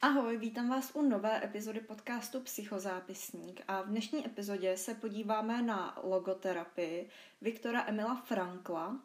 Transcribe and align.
Ahoj, 0.00 0.36
vítám 0.36 0.68
vás 0.68 0.90
u 0.94 1.02
nové 1.02 1.44
epizody 1.44 1.80
podcastu 1.80 2.40
Psychozápisník 2.40 3.60
a 3.68 3.82
v 3.82 3.86
dnešní 3.86 4.26
epizodě 4.26 4.76
se 4.76 4.94
podíváme 4.94 5.62
na 5.62 5.98
logoterapii 6.02 7.08
Viktora 7.40 7.84
Emila 7.86 8.14
Frankla. 8.14 9.00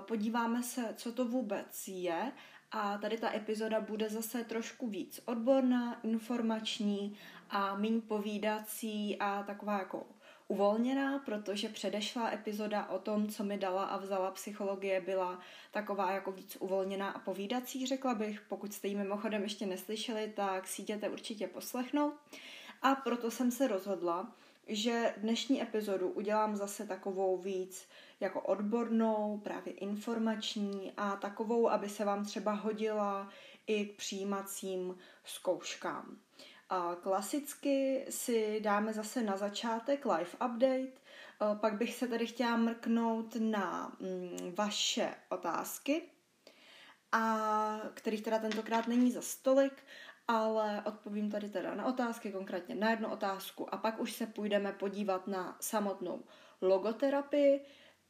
Podíváme 0.00 0.62
se, 0.62 0.94
co 0.96 1.12
to 1.12 1.24
vůbec 1.24 1.88
je 1.88 2.32
a 2.72 2.98
tady 2.98 3.18
ta 3.18 3.34
epizoda 3.34 3.80
bude 3.80 4.08
zase 4.08 4.44
trošku 4.44 4.88
víc 4.88 5.20
odborná, 5.24 6.00
informační 6.02 7.18
a 7.50 7.74
méně 7.74 8.00
povídací 8.00 9.16
a 9.18 9.42
taková 9.42 9.78
jako 9.78 10.06
uvolněná, 10.48 11.18
protože 11.18 11.68
předešlá 11.68 12.32
epizoda 12.32 12.86
o 12.86 12.98
tom, 12.98 13.28
co 13.28 13.44
mi 13.44 13.58
dala 13.58 13.84
a 13.84 13.96
vzala 13.96 14.30
psychologie, 14.30 15.00
byla 15.00 15.38
taková 15.70 16.12
jako 16.12 16.32
víc 16.32 16.56
uvolněná 16.60 17.10
a 17.10 17.18
povídací, 17.18 17.86
řekla 17.86 18.14
bych. 18.14 18.40
Pokud 18.40 18.72
jste 18.72 18.88
ji 18.88 18.96
mimochodem 18.96 19.42
ještě 19.42 19.66
neslyšeli, 19.66 20.32
tak 20.36 20.66
si 20.66 20.82
jděte 20.82 21.08
určitě 21.08 21.46
poslechnout. 21.46 22.14
A 22.82 22.94
proto 22.94 23.30
jsem 23.30 23.50
se 23.50 23.68
rozhodla, 23.68 24.32
že 24.68 25.14
dnešní 25.16 25.62
epizodu 25.62 26.08
udělám 26.08 26.56
zase 26.56 26.86
takovou 26.86 27.36
víc 27.36 27.88
jako 28.20 28.40
odbornou, 28.40 29.40
právě 29.44 29.72
informační 29.72 30.92
a 30.96 31.16
takovou, 31.16 31.68
aby 31.68 31.88
se 31.88 32.04
vám 32.04 32.24
třeba 32.24 32.52
hodila 32.52 33.28
i 33.66 33.86
k 33.86 33.96
přijímacím 33.96 34.98
zkouškám. 35.24 36.18
A 36.70 36.96
klasicky 37.02 38.06
si 38.10 38.60
dáme 38.60 38.92
zase 38.92 39.22
na 39.22 39.36
začátek 39.36 40.06
live 40.06 40.30
update, 40.46 40.92
pak 41.60 41.74
bych 41.74 41.94
se 41.94 42.08
tady 42.08 42.26
chtěla 42.26 42.56
mrknout 42.56 43.36
na 43.40 43.96
mm, 44.00 44.54
vaše 44.58 45.14
otázky, 45.28 46.02
a 47.12 47.80
kterých 47.94 48.22
teda 48.22 48.38
tentokrát 48.38 48.88
není 48.88 49.12
za 49.12 49.22
stolik, 49.22 49.72
ale 50.28 50.82
odpovím 50.84 51.30
tady 51.30 51.48
teda 51.48 51.74
na 51.74 51.84
otázky, 51.84 52.32
konkrétně 52.32 52.74
na 52.74 52.90
jednu 52.90 53.08
otázku. 53.08 53.74
A 53.74 53.76
pak 53.76 54.00
už 54.00 54.12
se 54.12 54.26
půjdeme 54.26 54.72
podívat 54.72 55.26
na 55.26 55.56
samotnou 55.60 56.22
logoterapii. 56.60 57.60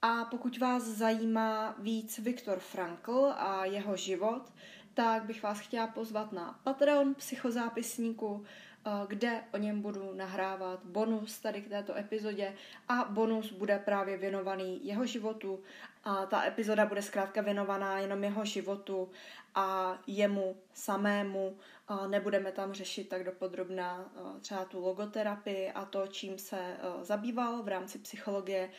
A 0.02 0.24
pokud 0.24 0.58
vás 0.58 0.82
zajímá 0.82 1.74
víc 1.78 2.18
Viktor 2.18 2.58
Frankl 2.58 3.32
a 3.36 3.64
jeho 3.64 3.96
život, 3.96 4.52
tak 4.94 5.24
bych 5.24 5.42
vás 5.42 5.60
chtěla 5.60 5.86
pozvat 5.86 6.32
na 6.32 6.60
Patreon 6.64 7.14
psychozápisníku, 7.14 8.44
eh, 8.44 8.90
kde 9.08 9.44
o 9.52 9.56
něm 9.56 9.82
budu 9.82 10.14
nahrávat 10.14 10.84
bonus 10.84 11.38
tady 11.38 11.62
k 11.62 11.68
této 11.68 11.96
epizodě. 11.96 12.54
A 12.88 13.04
bonus 13.04 13.52
bude 13.52 13.78
právě 13.78 14.16
věnovaný 14.16 14.86
jeho 14.86 15.06
životu 15.06 15.62
a 16.08 16.26
ta 16.26 16.44
epizoda 16.46 16.86
bude 16.86 17.02
zkrátka 17.02 17.40
věnovaná 17.40 17.98
jenom 17.98 18.24
jeho 18.24 18.44
životu 18.44 19.10
a 19.54 19.98
jemu 20.06 20.56
samému. 20.72 21.58
Nebudeme 22.06 22.52
tam 22.52 22.72
řešit 22.72 23.08
tak 23.08 23.24
dopodrobná 23.24 24.12
třeba 24.40 24.64
tu 24.64 24.80
logoterapii 24.80 25.70
a 25.70 25.84
to, 25.84 26.06
čím 26.06 26.38
se 26.38 26.76
zabýval 27.02 27.62
v 27.62 27.68
rámci 27.68 27.98
psychologie, 27.98 28.70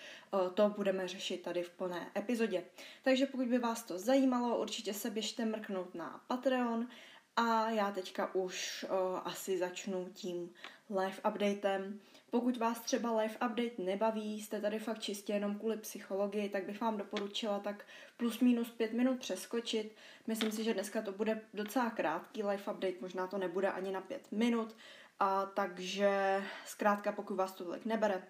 to 0.53 0.69
budeme 0.69 1.07
řešit 1.07 1.41
tady 1.41 1.63
v 1.63 1.69
plné 1.69 2.11
epizodě. 2.17 2.63
Takže 3.03 3.25
pokud 3.25 3.47
by 3.47 3.57
vás 3.57 3.83
to 3.83 4.00
zajímalo, 4.00 4.61
určitě 4.61 4.94
se 4.94 5.09
běžte 5.09 5.45
mrknout 5.45 5.95
na 5.95 6.22
Patreon 6.27 6.88
a 7.35 7.69
já 7.69 7.91
teďka 7.91 8.35
už 8.35 8.85
asi 9.23 9.58
začnu 9.58 10.09
tím 10.13 10.53
live 10.89 11.17
updatem. 11.30 11.99
Pokud 12.31 12.58
vás 12.58 12.80
třeba 12.81 13.22
live 13.22 13.33
update 13.33 13.72
nebaví, 13.77 14.41
jste 14.41 14.61
tady 14.61 14.79
fakt 14.79 15.00
čistě 15.00 15.34
jenom 15.34 15.56
kvůli 15.59 15.78
psychologii, 15.78 16.50
tak 16.50 16.66
bych 16.66 16.81
vám 16.81 16.97
doporučila 16.97 17.59
tak 17.59 17.85
plus 18.17 18.40
minus 18.40 18.69
pět 18.69 18.94
minut 18.94 19.19
přeskočit. 19.19 19.95
Myslím 20.28 20.51
si, 20.51 20.63
že 20.63 20.73
dneska 20.73 21.01
to 21.01 21.12
bude 21.12 21.41
docela 21.53 21.90
krátký 21.90 22.44
live 22.44 22.73
update, 22.73 23.01
možná 23.01 23.28
to 23.28 23.38
nebude 23.38 23.72
ani 23.72 23.91
na 23.91 24.01
pět 24.01 24.31
minut, 24.31 24.75
a 25.19 25.46
takže 25.46 26.44
zkrátka 26.66 27.11
pokud 27.11 27.35
vás 27.35 27.51
to 27.51 27.63
tolik 27.63 27.85
nebere, 27.85 28.23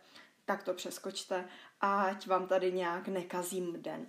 tak 0.46 0.64
to 0.64 0.74
přeskočte, 0.74 1.46
ať 1.82 2.28
vám 2.28 2.48
tady 2.48 2.72
nějak 2.72 3.08
nekazím 3.08 3.82
den. 3.82 4.06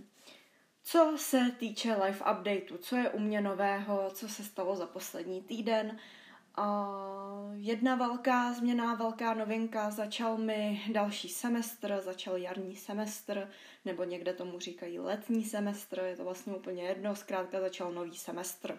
Co 0.82 1.14
se 1.16 1.52
týče 1.58 1.92
live 1.92 2.20
updateu, 2.32 2.76
co 2.76 2.96
je 2.96 3.10
u 3.10 3.18
mě 3.18 3.40
nového, 3.40 4.10
co 4.14 4.28
se 4.28 4.44
stalo 4.44 4.76
za 4.76 4.86
poslední 4.86 5.42
týden, 5.42 5.98
Uh, 6.58 7.54
jedna 7.54 7.94
velká 7.94 8.52
změna, 8.52 8.94
velká 8.94 9.34
novinka, 9.34 9.90
začal 9.90 10.36
mi 10.36 10.82
další 10.92 11.28
semestr, 11.28 12.00
začal 12.00 12.36
jarní 12.36 12.76
semestr, 12.76 13.48
nebo 13.84 14.04
někde 14.04 14.32
tomu 14.32 14.58
říkají 14.58 14.98
letní 14.98 15.44
semestr, 15.44 16.00
je 16.00 16.16
to 16.16 16.24
vlastně 16.24 16.52
úplně 16.52 16.82
jedno, 16.82 17.16
zkrátka 17.16 17.60
začal 17.60 17.92
nový 17.92 18.16
semestr. 18.16 18.78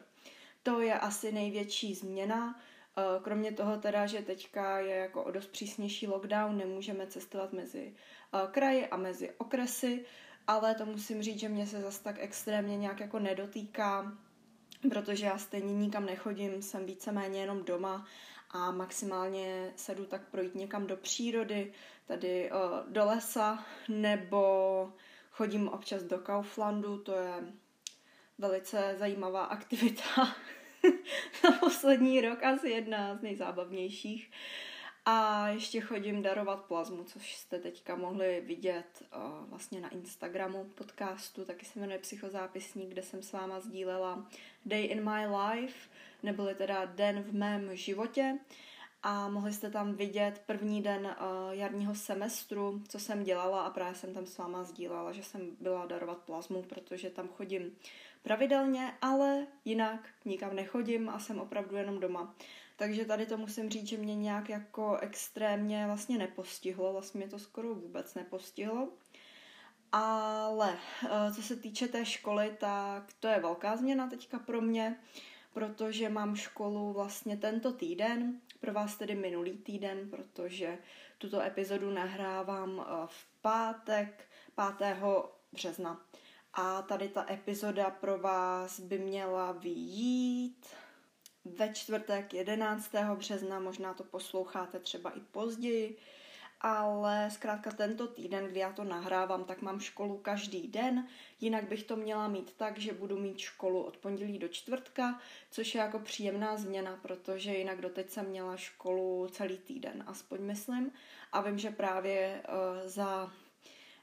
To 0.64 0.82
je 0.82 1.00
asi 1.00 1.32
největší 1.32 1.96
změna, 1.96 2.60
uh, 2.98 3.24
kromě 3.24 3.52
toho 3.52 3.78
teda, 3.78 4.06
že 4.06 4.22
teďka 4.22 4.80
je 4.80 4.96
jako 4.96 5.24
o 5.24 5.32
dost 5.32 5.48
přísnější 5.48 6.08
lockdown, 6.08 6.58
nemůžeme 6.58 7.08
cestovat 7.08 7.54
mezi 7.54 7.96
uh, 8.34 8.52
kraji 8.52 8.88
a 8.88 8.98
mezi 8.98 9.32
okresy, 9.38 10.06
ale 10.48 10.76
to 10.76 10.86
musím 10.86 11.22
říct, 11.22 11.40
že 11.40 11.50
mě 11.50 11.68
se 11.68 11.82
zase 11.82 12.04
tak 12.04 12.16
extrémně 12.20 12.78
nějak 12.78 13.00
jako 13.00 13.20
nedotýká, 13.20 14.18
protože 14.90 15.26
já 15.26 15.38
stejně 15.38 15.74
nikam 15.74 16.06
nechodím, 16.06 16.62
jsem 16.62 16.86
víceméně 16.86 17.42
jenom 17.42 17.64
doma 17.64 18.06
a 18.50 18.72
maximálně 18.72 19.74
se 19.76 19.96
jdu 19.96 20.06
tak 20.06 20.22
projít 20.32 20.56
někam 20.56 20.88
do 20.88 20.98
přírody, 20.98 21.74
tady 22.06 22.52
uh, 22.52 22.92
do 22.94 23.06
lesa, 23.06 23.66
nebo 23.90 24.94
chodím 25.32 25.68
občas 25.70 26.04
do 26.04 26.18
Kauflandu, 26.18 26.98
to 26.98 27.16
je 27.16 27.34
velice 28.38 28.96
zajímavá 29.00 29.44
aktivita 29.44 30.36
za 31.44 31.52
poslední 31.52 32.22
rok, 32.22 32.44
asi 32.44 32.70
jedna 32.70 33.16
z 33.16 33.22
nejzábavnějších. 33.22 34.32
A 35.06 35.48
ještě 35.48 35.82
chodím 35.82 36.22
darovat 36.22 36.66
plazmu, 36.66 37.04
což 37.04 37.36
jste 37.36 37.60
teďka 37.60 37.96
mohli 37.96 38.42
vidět 38.42 39.04
uh, 39.16 39.50
vlastně 39.50 39.82
na 39.82 39.90
Instagramu 39.90 40.64
podcastu, 40.64 41.46
taky 41.46 41.66
se 41.66 41.80
jmenuje 41.80 42.00
Psychozápisník, 42.00 42.90
kde 42.90 43.04
jsem 43.04 43.24
s 43.24 43.32
váma 43.32 43.60
sdílela 43.60 44.26
Day 44.66 44.86
in 44.86 45.10
my 45.10 45.28
life, 45.28 45.90
neboli 46.24 46.56
teda 46.56 46.86
den 46.86 47.24
v 47.24 47.34
mém 47.34 47.76
životě. 47.76 48.38
A 49.04 49.30
mohli 49.30 49.54
jste 49.54 49.70
tam 49.70 49.94
vidět 49.94 50.42
první 50.46 50.82
den 50.82 51.06
uh, 51.06 51.54
jarního 51.54 51.96
semestru, 51.96 52.84
co 52.88 53.00
jsem 53.00 53.24
dělala 53.24 53.62
a 53.62 53.70
právě 53.70 53.96
jsem 53.96 54.14
tam 54.14 54.26
s 54.26 54.38
váma 54.38 54.64
sdílela, 54.64 55.12
že 55.12 55.24
jsem 55.24 55.42
byla 55.60 55.86
darovat 55.86 56.18
plazmu, 56.18 56.64
protože 56.64 57.10
tam 57.10 57.28
chodím 57.28 57.76
pravidelně, 58.24 58.94
ale 59.02 59.48
jinak 59.66 60.10
nikam 60.26 60.56
nechodím 60.56 61.10
a 61.10 61.20
jsem 61.20 61.40
opravdu 61.40 61.76
jenom 61.76 62.00
doma. 62.00 62.36
Takže 62.82 63.06
tady 63.06 63.26
to 63.26 63.38
musím 63.38 63.70
říct, 63.70 63.88
že 63.88 63.98
mě 63.98 64.16
nějak 64.16 64.50
jako 64.50 64.98
extrémně 64.98 65.86
vlastně 65.86 66.18
nepostihlo, 66.18 66.94
vlastně 66.94 67.18
mě 67.18 67.30
to 67.30 67.40
skoro 67.40 67.76
vůbec 67.76 68.16
nepostihlo. 68.16 68.90
Ale 69.92 70.78
eh, 71.06 71.34
co 71.34 71.42
se 71.42 71.56
týče 71.56 71.88
té 71.88 72.06
školy, 72.06 72.58
tak 72.60 73.14
to 73.20 73.28
je 73.28 73.40
velká 73.40 73.78
změna 73.78 74.10
teďka 74.10 74.40
pro 74.40 74.62
mě, 74.62 75.00
protože 75.54 76.10
mám 76.10 76.36
školu 76.36 76.94
vlastně 76.94 77.38
tento 77.38 77.72
týden, 77.74 78.42
pro 78.60 78.74
vás 78.74 78.98
tedy 78.98 79.16
minulý 79.16 79.58
týden, 79.58 80.10
protože 80.10 80.78
tuto 81.18 81.42
epizodu 81.42 81.92
nahrávám 81.92 82.86
eh, 82.88 82.94
v 83.06 83.42
pátek 83.42 84.30
5. 84.78 84.98
března. 85.52 86.06
A 86.54 86.82
tady 86.82 87.10
ta 87.10 87.26
epizoda 87.30 87.90
pro 87.90 88.18
vás 88.18 88.80
by 88.80 89.00
měla 89.00 89.52
vyjít 89.52 90.68
ve 91.46 91.74
čtvrtek 91.74 92.34
11. 92.34 92.92
března, 93.16 93.60
možná 93.60 93.94
to 93.94 94.04
posloucháte 94.04 94.80
třeba 94.80 95.10
i 95.10 95.20
později, 95.20 95.98
ale 96.62 97.30
zkrátka 97.32 97.72
tento 97.72 98.08
týden, 98.08 98.48
kdy 98.48 98.60
já 98.60 98.74
to 98.74 98.84
nahrávám, 98.84 99.44
tak 99.44 99.62
mám 99.62 99.80
školu 99.80 100.18
každý 100.18 100.68
den, 100.68 101.08
jinak 101.40 101.64
bych 101.64 101.84
to 101.84 101.96
měla 101.96 102.28
mít 102.28 102.54
tak, 102.58 102.78
že 102.78 102.94
budu 102.94 103.20
mít 103.20 103.40
školu 103.40 103.84
od 103.84 103.98
pondělí 103.98 104.40
do 104.40 104.48
čtvrtka, 104.48 105.20
což 105.52 105.76
je 105.76 105.82
jako 105.82 106.00
příjemná 106.00 106.58
změna, 106.58 107.00
protože 107.02 107.52
jinak 107.52 107.82
doteď 107.82 108.10
jsem 108.10 108.26
měla 108.26 108.58
školu 108.58 109.28
celý 109.32 109.58
týden, 109.58 110.04
aspoň 110.08 110.42
myslím, 110.42 110.92
a 111.32 111.42
vím, 111.42 111.58
že 111.58 111.72
právě 111.72 112.44
uh, 112.48 112.88
za 112.90 113.32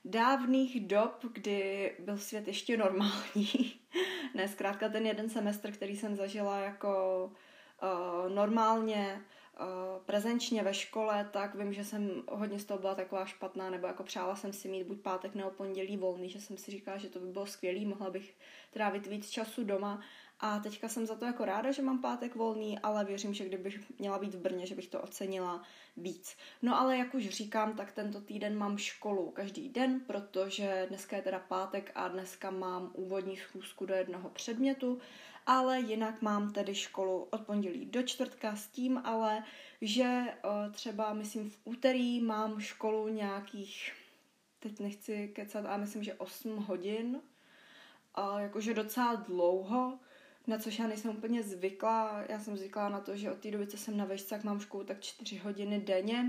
dávných 0.08 0.86
dob, 0.86 1.24
kdy 1.32 1.92
byl 1.98 2.18
svět 2.18 2.46
ještě 2.46 2.76
normální. 2.76 3.74
ne, 4.34 4.48
zkrátka 4.48 4.88
ten 4.88 5.06
jeden 5.06 5.30
semestr, 5.30 5.72
který 5.72 5.96
jsem 5.96 6.16
zažila 6.16 6.58
jako 6.58 7.24
uh, 7.82 8.32
normálně, 8.32 9.20
uh, 9.60 10.02
prezenčně 10.04 10.62
ve 10.62 10.74
škole, 10.74 11.28
tak 11.32 11.54
vím, 11.54 11.72
že 11.72 11.84
jsem 11.84 12.22
hodně 12.28 12.58
z 12.58 12.64
toho 12.64 12.80
byla 12.80 12.94
taková 12.94 13.26
špatná, 13.26 13.70
nebo 13.70 13.86
jako 13.86 14.02
přála 14.02 14.36
jsem 14.36 14.52
si 14.52 14.68
mít 14.68 14.84
buď 14.84 15.00
pátek 15.00 15.34
nebo 15.34 15.50
pondělí 15.50 15.96
volný, 15.96 16.30
že 16.30 16.40
jsem 16.40 16.56
si 16.56 16.70
říkala, 16.70 16.98
že 16.98 17.08
to 17.08 17.18
by 17.18 17.26
bylo 17.26 17.46
skvělý, 17.46 17.86
mohla 17.86 18.10
bych 18.10 18.34
trávit 18.70 19.06
víc 19.06 19.30
času 19.30 19.64
doma, 19.64 20.00
A 20.40 20.58
teďka 20.58 20.88
jsem 20.88 21.06
za 21.06 21.14
to 21.14 21.24
jako 21.24 21.44
ráda, 21.44 21.72
že 21.72 21.82
mám 21.82 21.98
pátek 21.98 22.34
volný, 22.34 22.78
ale 22.78 23.04
věřím, 23.04 23.34
že 23.34 23.44
kdybych 23.44 23.98
měla 23.98 24.18
být 24.18 24.34
v 24.34 24.40
Brně, 24.40 24.66
že 24.66 24.74
bych 24.74 24.88
to 24.88 25.00
ocenila 25.00 25.62
víc. 25.96 26.36
No 26.62 26.80
ale 26.80 26.96
jak 26.98 27.14
už 27.14 27.28
říkám, 27.28 27.76
tak 27.76 27.92
tento 27.92 28.20
týden 28.20 28.58
mám 28.58 28.78
školu 28.78 29.30
každý 29.30 29.68
den, 29.68 30.00
protože 30.06 30.86
dneska 30.88 31.16
je 31.16 31.22
teda 31.22 31.38
pátek 31.38 31.92
a 31.94 32.08
dneska 32.08 32.50
mám 32.50 32.90
úvodní 32.94 33.36
schůzku 33.36 33.86
do 33.86 33.94
jednoho 33.94 34.28
předmětu, 34.28 35.00
ale 35.46 35.80
jinak 35.80 36.22
mám 36.22 36.52
tedy 36.52 36.74
školu 36.74 37.28
od 37.30 37.40
pondělí 37.40 37.86
do 37.86 38.02
čtvrtka 38.02 38.56
s 38.56 38.66
tím 38.66 39.00
ale, 39.04 39.44
že 39.80 40.24
třeba 40.72 41.12
myslím 41.12 41.50
v 41.50 41.58
úterý 41.64 42.20
mám 42.20 42.60
školu 42.60 43.08
nějakých, 43.08 43.92
teď 44.58 44.80
nechci 44.80 45.28
kecat, 45.28 45.66
ale 45.66 45.78
myslím, 45.78 46.02
že 46.04 46.14
8 46.14 46.56
hodin, 46.56 47.20
a 48.14 48.40
jakože 48.40 48.74
docela 48.74 49.14
dlouho, 49.14 49.98
na 50.48 50.58
což 50.58 50.78
já 50.78 50.86
nejsem 50.86 51.10
úplně 51.10 51.42
zvyklá. 51.42 52.24
Já 52.28 52.38
jsem 52.38 52.56
zvyklá 52.56 52.88
na 52.88 53.00
to, 53.00 53.16
že 53.16 53.32
od 53.32 53.38
té 53.38 53.50
doby, 53.50 53.66
co 53.66 53.76
jsem 53.76 53.96
na 53.96 54.04
vešce, 54.04 54.30
tak 54.30 54.44
mám 54.44 54.60
školu 54.60 54.84
tak 54.84 55.00
4 55.00 55.38
hodiny 55.38 55.80
denně, 55.80 56.24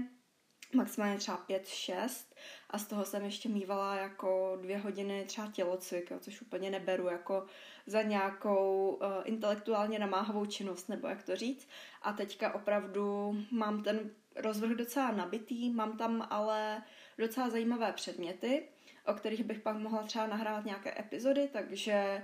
maximálně 0.74 1.18
třeba 1.18 1.46
5-6 1.50 2.26
a 2.70 2.78
z 2.78 2.88
toho 2.88 3.06
jsem 3.06 3.24
ještě 3.24 3.50
mývala 3.50 3.96
jako 3.96 4.58
dvě 4.62 4.78
hodiny 4.78 5.24
třeba 5.28 5.52
tělocvik, 5.52 6.12
což 6.20 6.42
úplně 6.42 6.72
neberu 6.72 7.08
jako 7.08 7.46
za 7.86 8.02
nějakou 8.02 8.90
uh, 8.90 9.08
intelektuálně 9.24 10.00
namáhavou 10.00 10.46
činnost, 10.46 10.90
nebo 10.90 11.08
jak 11.08 11.24
to 11.24 11.36
říct. 11.36 11.68
A 12.02 12.14
teďka 12.14 12.54
opravdu 12.54 13.36
mám 13.52 13.84
ten 13.84 14.12
rozvrh 14.36 14.72
docela 14.72 15.12
nabitý, 15.12 15.70
mám 15.70 15.98
tam 15.98 16.28
ale 16.30 16.84
docela 17.18 17.50
zajímavé 17.50 17.94
předměty, 17.94 18.64
o 19.06 19.14
kterých 19.14 19.44
bych 19.44 19.60
pak 19.60 19.78
mohla 19.78 20.04
třeba 20.04 20.28
nahrávat 20.28 20.66
nějaké 20.66 21.00
epizody, 21.00 21.50
takže 21.54 22.24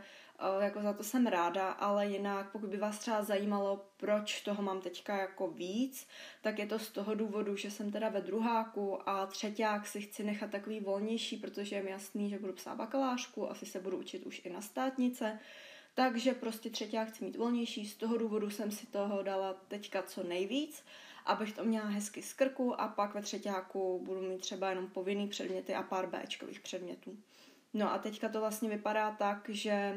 jako 0.59 0.81
za 0.81 0.93
to 0.93 1.03
jsem 1.03 1.27
ráda, 1.27 1.71
ale 1.71 2.07
jinak 2.07 2.51
pokud 2.51 2.69
by 2.69 2.77
vás 2.77 2.99
třeba 2.99 3.23
zajímalo, 3.23 3.85
proč 3.97 4.41
toho 4.41 4.63
mám 4.63 4.81
teďka 4.81 5.17
jako 5.17 5.47
víc, 5.47 6.07
tak 6.41 6.59
je 6.59 6.67
to 6.67 6.79
z 6.79 6.91
toho 6.91 7.15
důvodu, 7.15 7.55
že 7.55 7.71
jsem 7.71 7.91
teda 7.91 8.09
ve 8.09 8.21
druháku 8.21 9.09
a 9.09 9.25
třeťák 9.25 9.87
si 9.87 10.01
chci 10.01 10.23
nechat 10.23 10.51
takový 10.51 10.79
volnější, 10.79 11.37
protože 11.37 11.75
je 11.75 11.83
mi 11.83 11.91
jasný, 11.91 12.29
že 12.29 12.39
budu 12.39 12.53
psát 12.53 12.75
bakalářku, 12.75 13.51
asi 13.51 13.65
se 13.65 13.79
budu 13.79 13.97
učit 13.97 14.25
už 14.25 14.41
i 14.45 14.49
na 14.49 14.61
státnice, 14.61 15.39
takže 15.93 16.33
prostě 16.33 16.69
třeťák 16.69 17.07
chci 17.07 17.25
mít 17.25 17.35
volnější, 17.35 17.85
z 17.85 17.95
toho 17.95 18.17
důvodu 18.17 18.49
jsem 18.49 18.71
si 18.71 18.87
toho 18.87 19.23
dala 19.23 19.53
teďka 19.67 20.03
co 20.03 20.23
nejvíc, 20.23 20.83
abych 21.25 21.53
to 21.53 21.63
měla 21.63 21.85
hezky 21.85 22.21
z 22.21 22.33
krku 22.33 22.81
a 22.81 22.87
pak 22.87 23.13
ve 23.13 23.21
třetíku 23.21 24.01
budu 24.03 24.21
mít 24.21 24.41
třeba 24.41 24.69
jenom 24.69 24.87
povinný 24.87 25.27
předměty 25.27 25.75
a 25.75 25.83
pár 25.83 26.07
Bčkových 26.07 26.59
předmětů. 26.59 27.17
No 27.73 27.93
a 27.93 27.97
teďka 27.97 28.29
to 28.29 28.39
vlastně 28.39 28.69
vypadá 28.69 29.11
tak, 29.11 29.49
že 29.49 29.95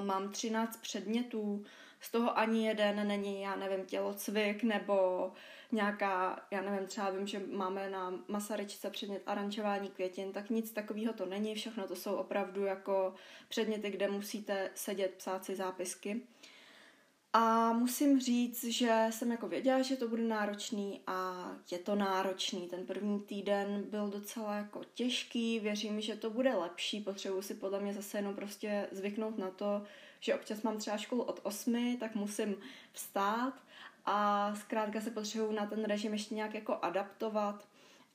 mám 0.00 0.30
13 0.30 0.76
předmětů, 0.76 1.64
z 2.00 2.10
toho 2.10 2.38
ani 2.38 2.66
jeden 2.66 3.08
není, 3.08 3.42
já 3.42 3.56
nevím, 3.56 3.86
tělocvik 3.86 4.62
nebo 4.62 5.30
nějaká, 5.72 6.46
já 6.50 6.62
nevím, 6.62 6.86
třeba 6.86 7.10
vím, 7.10 7.26
že 7.26 7.42
máme 7.52 7.90
na 7.90 8.14
Masaryčce 8.28 8.90
předmět 8.90 9.22
aranžování 9.26 9.88
květin, 9.88 10.32
tak 10.32 10.50
nic 10.50 10.70
takového 10.72 11.12
to 11.12 11.26
není, 11.26 11.54
všechno 11.54 11.88
to 11.88 11.96
jsou 11.96 12.14
opravdu 12.14 12.64
jako 12.64 13.14
předměty, 13.48 13.90
kde 13.90 14.08
musíte 14.08 14.70
sedět, 14.74 15.14
psát 15.16 15.44
si 15.44 15.56
zápisky. 15.56 16.20
A 17.32 17.72
musím 17.72 18.20
říct, 18.20 18.64
že 18.64 19.06
jsem 19.10 19.30
jako 19.30 19.48
věděla, 19.48 19.82
že 19.82 19.96
to 19.96 20.08
bude 20.08 20.22
náročný 20.22 21.00
a 21.06 21.50
je 21.70 21.78
to 21.78 21.94
náročný. 21.94 22.68
Ten 22.68 22.86
první 22.86 23.20
týden 23.20 23.82
byl 23.90 24.08
docela 24.08 24.54
jako 24.54 24.80
těžký, 24.94 25.60
věřím, 25.60 26.00
že 26.00 26.16
to 26.16 26.30
bude 26.30 26.54
lepší, 26.54 27.00
potřebuji 27.00 27.42
si 27.42 27.54
podle 27.54 27.80
mě 27.80 27.94
zase 27.94 28.18
jenom 28.18 28.34
prostě 28.34 28.88
zvyknout 28.92 29.38
na 29.38 29.50
to, 29.50 29.82
že 30.20 30.34
občas 30.34 30.62
mám 30.62 30.78
třeba 30.78 30.96
školu 30.96 31.22
od 31.22 31.40
8, 31.42 31.96
tak 32.00 32.14
musím 32.14 32.56
vstát 32.92 33.54
a 34.04 34.54
zkrátka 34.54 35.00
se 35.00 35.10
potřebuji 35.10 35.52
na 35.52 35.66
ten 35.66 35.84
režim 35.84 36.12
ještě 36.12 36.34
nějak 36.34 36.54
jako 36.54 36.78
adaptovat. 36.82 37.68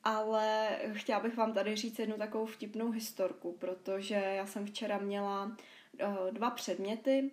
Ale 0.04 0.69
chtěla 0.94 1.19
bych 1.19 1.38
vám 1.38 1.54
tady 1.54 1.75
říct 1.75 2.00
jednu 2.00 2.18
takovou 2.18 2.45
vtipnou 2.45 2.92
historku, 2.92 3.51
protože 3.59 4.16
já 4.16 4.48
jsem 4.48 4.66
včera 4.66 4.98
měla 4.98 5.57
eh, 6.00 6.31
dva 6.31 6.50
předměty, 6.50 7.31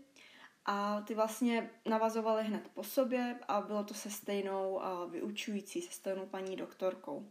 a 0.67 1.01
ty 1.01 1.15
vlastně 1.15 1.71
navazovaly 1.89 2.45
hned 2.45 2.69
po 2.75 2.85
sobě 2.85 3.39
a 3.49 3.61
bylo 3.61 3.85
to 3.85 3.95
se 3.95 4.11
stejnou 4.11 4.81
vyučující, 5.11 5.83
se 5.83 5.93
stejnou 5.93 6.27
paní 6.27 6.57
doktorkou. 6.57 7.29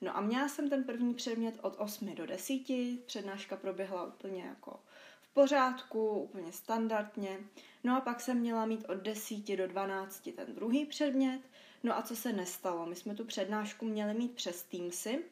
No 0.00 0.16
a 0.16 0.20
měla 0.20 0.48
jsem 0.48 0.70
ten 0.70 0.84
první 0.84 1.14
předmět 1.14 1.58
od 1.62 1.74
8 1.78 2.14
do 2.14 2.26
10, 2.26 2.62
přednáška 3.06 3.56
proběhla 3.56 4.04
úplně 4.04 4.42
jako 4.42 4.80
v 5.20 5.28
pořádku, 5.28 6.08
úplně 6.08 6.52
standardně. 6.52 7.38
No 7.84 7.96
a 7.96 8.00
pak 8.00 8.20
jsem 8.20 8.38
měla 8.38 8.66
mít 8.66 8.84
od 8.88 8.94
10 8.94 9.56
do 9.56 9.66
12 9.66 10.28
ten 10.36 10.54
druhý 10.54 10.86
předmět. 10.86 11.40
No 11.82 11.98
a 11.98 12.02
co 12.02 12.16
se 12.16 12.32
nestalo? 12.32 12.86
My 12.86 12.96
jsme 12.96 13.14
tu 13.14 13.24
přednášku 13.24 13.84
měli 13.84 14.14
mít 14.14 14.34
přes 14.34 14.62
Teamsy 14.62 15.24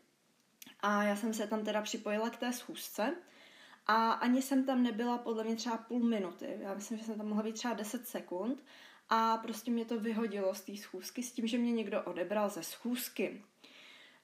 a 0.81 1.03
já 1.03 1.17
jsem 1.17 1.35
se 1.35 1.47
tam 1.47 1.65
teda 1.65 1.83
připojila 1.83 2.31
k 2.31 2.37
té 2.37 2.53
schůzce 2.53 3.15
a 3.89 4.13
ani 4.13 4.43
jsem 4.43 4.65
tam 4.65 4.83
nebyla 4.83 5.19
podle 5.19 5.45
mě 5.45 5.57
třeba 5.57 5.77
půl 5.77 6.05
minuty. 6.05 6.59
Já 6.61 6.75
myslím, 6.75 6.99
že 6.99 7.05
jsem 7.05 7.15
tam 7.15 7.29
mohla 7.29 7.43
být 7.43 7.55
třeba 7.55 7.75
10 7.75 8.09
sekund. 8.09 8.65
A 9.11 9.37
prostě 9.37 9.71
mě 9.71 9.85
to 9.85 10.01
vyhodilo 10.01 10.55
z 10.55 10.61
té 10.61 10.77
schůzky 10.77 11.23
s 11.23 11.33
tím, 11.33 11.47
že 11.47 11.59
mě 11.59 11.73
někdo 11.73 12.03
odebral 12.03 12.49
ze 12.49 12.63
schůzky. 12.63 13.43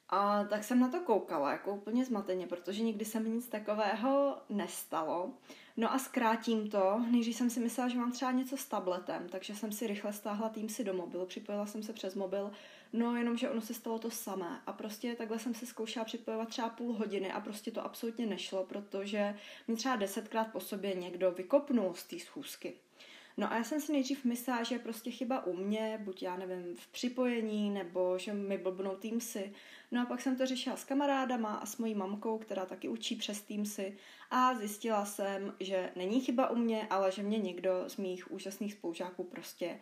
A 0.09 0.45
tak 0.45 0.65
jsem 0.65 0.81
na 0.81 0.89
to 0.89 1.01
koukala 1.01 1.53
jako 1.53 1.75
úplně 1.75 2.05
zmateně, 2.05 2.47
protože 2.47 2.83
nikdy 2.83 3.05
se 3.05 3.21
mi 3.21 3.31
nic 3.31 3.49
takového 3.49 4.39
nestalo. 4.49 5.33
No 5.77 5.93
a 5.93 5.99
zkrátím 5.99 6.71
to, 6.71 7.03
nejdřív 7.11 7.37
jsem 7.37 7.51
si 7.51 7.61
myslela, 7.61 7.89
že 7.89 7.99
mám 7.99 8.13
třeba 8.13 8.33
něco 8.33 8.57
s 8.57 8.65
tabletem, 8.65 9.29
takže 9.29 9.55
jsem 9.55 9.73
si 9.73 9.87
rychle 9.87 10.13
stáhla 10.13 10.49
tým 10.49 10.69
si 10.69 10.85
do 10.85 10.95
mobilu, 10.95 11.27
připojila 11.27 11.67
jsem 11.67 11.83
se 11.83 11.93
přes 11.93 12.15
mobil, 12.15 12.51
no 12.95 13.17
jenomže 13.17 13.51
ono 13.51 13.61
se 13.61 13.75
stalo 13.75 13.99
to 13.99 14.11
samé 14.11 14.61
a 14.67 14.73
prostě 14.73 15.15
takhle 15.15 15.39
jsem 15.39 15.55
se 15.55 15.67
zkoušela 15.67 16.05
připojovat 16.05 16.49
třeba 16.49 16.69
půl 16.69 16.93
hodiny 16.93 17.33
a 17.33 17.41
prostě 17.41 17.71
to 17.71 17.85
absolutně 17.85 18.27
nešlo, 18.27 18.65
protože 18.65 19.37
mi 19.69 19.77
třeba 19.77 19.97
desetkrát 19.97 20.53
po 20.53 20.61
sobě 20.61 20.95
někdo 20.95 21.33
vykopnul 21.33 21.95
z 21.95 22.05
té 22.05 22.19
schůzky. 22.19 22.75
No 23.37 23.53
a 23.53 23.57
já 23.57 23.65
jsem 23.65 23.81
si 23.81 23.93
nejdřív 23.93 24.25
myslela, 24.25 24.63
že 24.63 24.75
je 24.75 24.79
prostě 24.79 25.11
chyba 25.11 25.47
u 25.47 25.57
mě, 25.57 26.01
buď 26.05 26.23
já 26.23 26.37
nevím, 26.37 26.77
v 26.77 26.87
připojení, 26.87 27.71
nebo 27.71 28.19
že 28.19 28.33
mi 28.33 28.59
blbnou 28.59 28.97
Teamsy. 28.97 29.53
No 29.91 30.03
a 30.03 30.07
pak 30.07 30.21
jsem 30.21 30.37
to 30.37 30.47
řešila 30.47 30.77
s 30.77 30.85
kamarádama 30.85 31.55
a 31.55 31.67
s 31.67 31.77
mojí 31.79 31.95
mamkou, 31.95 32.39
která 32.39 32.67
taky 32.67 32.89
učí 32.89 33.17
přes 33.17 33.41
Teamsy 33.43 33.97
a 34.31 34.55
zjistila 34.55 35.05
jsem, 35.05 35.55
že 35.61 35.91
není 35.97 36.21
chyba 36.21 36.51
u 36.51 36.57
mě, 36.57 36.87
ale 36.91 37.13
že 37.13 37.23
mě 37.23 37.39
někdo 37.39 37.85
z 37.87 37.97
mých 37.97 38.33
úžasných 38.33 38.73
spolužáků 38.73 39.25
prostě 39.25 39.67
uh, 39.67 39.81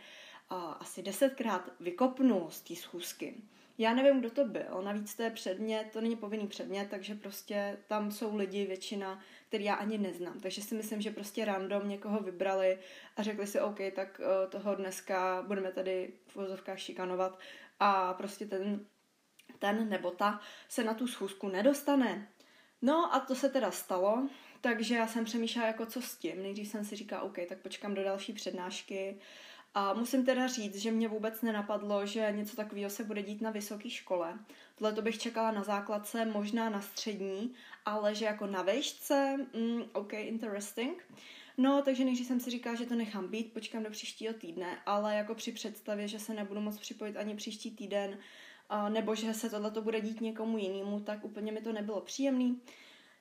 asi 0.53 1.03
desetkrát 1.03 1.71
vykopnul 1.81 2.51
z 2.51 2.61
té 2.61 2.77
schůzky. 2.77 3.35
Já 3.79 3.95
nevím, 3.95 4.21
kdo 4.21 4.31
to 4.31 4.45
byl, 4.45 4.83
navíc 4.83 5.15
to 5.15 5.23
je 5.23 5.31
předmět, 5.31 5.91
to 5.93 6.01
není 6.01 6.17
povinný 6.17 6.47
předmět, 6.47 6.91
takže 6.91 7.15
prostě 7.15 7.79
tam 7.87 8.11
jsou 8.11 8.37
lidi, 8.37 8.67
většina, 8.67 9.21
který 9.49 9.65
já 9.65 9.75
ani 9.75 9.99
neznám. 9.99 10.41
Takže 10.41 10.63
si 10.63 10.75
myslím, 10.75 11.01
že 11.01 11.11
prostě 11.11 11.45
random 11.45 11.89
někoho 11.89 12.21
vybrali 12.21 12.79
a 13.17 13.23
řekli 13.23 13.47
si, 13.47 13.61
OK, 13.61 13.79
tak 13.95 14.21
uh, 14.21 14.51
toho 14.51 14.75
dneska 14.75 15.45
budeme 15.47 15.73
tady 15.73 16.13
v 16.27 16.37
vozovkách 16.37 16.79
šikanovat 16.79 17.39
a 17.81 18.15
prostě 18.15 18.47
ten, 18.47 18.87
ten 19.59 19.89
nebo 19.89 20.11
ta 20.11 20.41
se 20.69 20.85
na 20.85 20.95
tu 20.95 21.07
schůzku 21.07 21.49
nedostane. 21.49 22.29
No 22.83 23.15
a 23.15 23.21
to 23.21 23.35
se 23.35 23.49
teda 23.49 23.71
stalo, 23.71 24.29
takže 24.61 24.95
já 24.95 25.07
jsem 25.07 25.25
přemýšlela 25.25 25.67
jako 25.67 25.87
co 25.87 26.03
s 26.03 26.17
tím. 26.17 26.43
Nejdřív 26.43 26.69
jsem 26.69 26.85
si 26.85 26.97
říkala, 26.97 27.23
OK, 27.23 27.39
tak 27.49 27.59
počkám 27.59 27.95
do 27.95 28.05
další 28.05 28.33
přednášky, 28.33 29.19
a 29.75 29.95
musím 29.95 30.25
teda 30.25 30.47
říct, 30.47 30.77
že 30.77 30.91
mě 30.91 31.09
vůbec 31.09 31.43
nenapadlo, 31.43 32.07
že 32.07 32.33
něco 32.37 32.57
takového 32.57 32.91
se 32.91 33.05
bude 33.05 33.23
dít 33.23 33.41
na 33.41 33.51
vysoké 33.51 33.91
škole. 33.91 34.39
Tohle 34.75 34.93
to 34.93 35.03
bych 35.03 35.19
čekala 35.19 35.51
na 35.51 35.63
základce, 35.63 36.25
možná 36.25 36.71
na 36.71 36.81
střední, 36.81 37.55
ale 37.85 38.15
že 38.15 38.25
jako 38.25 38.47
na 38.47 38.63
vejšce, 38.63 39.47
mm, 39.55 39.83
ok, 39.93 40.13
interesting. 40.13 41.05
No, 41.59 41.83
takže 41.83 42.05
nejdřív 42.05 42.27
jsem 42.27 42.41
si 42.41 42.51
říkala, 42.51 42.77
že 42.77 42.87
to 42.87 42.95
nechám 42.95 43.29
být, 43.29 43.53
počkám 43.53 43.83
do 43.83 43.91
příštího 43.91 44.35
týdne, 44.35 44.79
ale 44.87 45.15
jako 45.15 45.35
při 45.35 45.53
představě, 45.53 46.09
že 46.09 46.19
se 46.19 46.35
nebudu 46.35 46.61
moc 46.61 46.79
připojit 46.79 47.17
ani 47.17 47.37
příští 47.37 47.71
týden, 47.71 48.19
nebo 48.89 49.15
že 49.15 49.35
se 49.35 49.51
tohle 49.51 49.71
bude 49.71 50.01
dít 50.01 50.21
někomu 50.21 50.59
jinému, 50.59 51.01
tak 51.01 51.25
úplně 51.25 51.53
mi 51.53 51.61
to 51.61 51.73
nebylo 51.73 52.01
příjemný. 52.01 52.61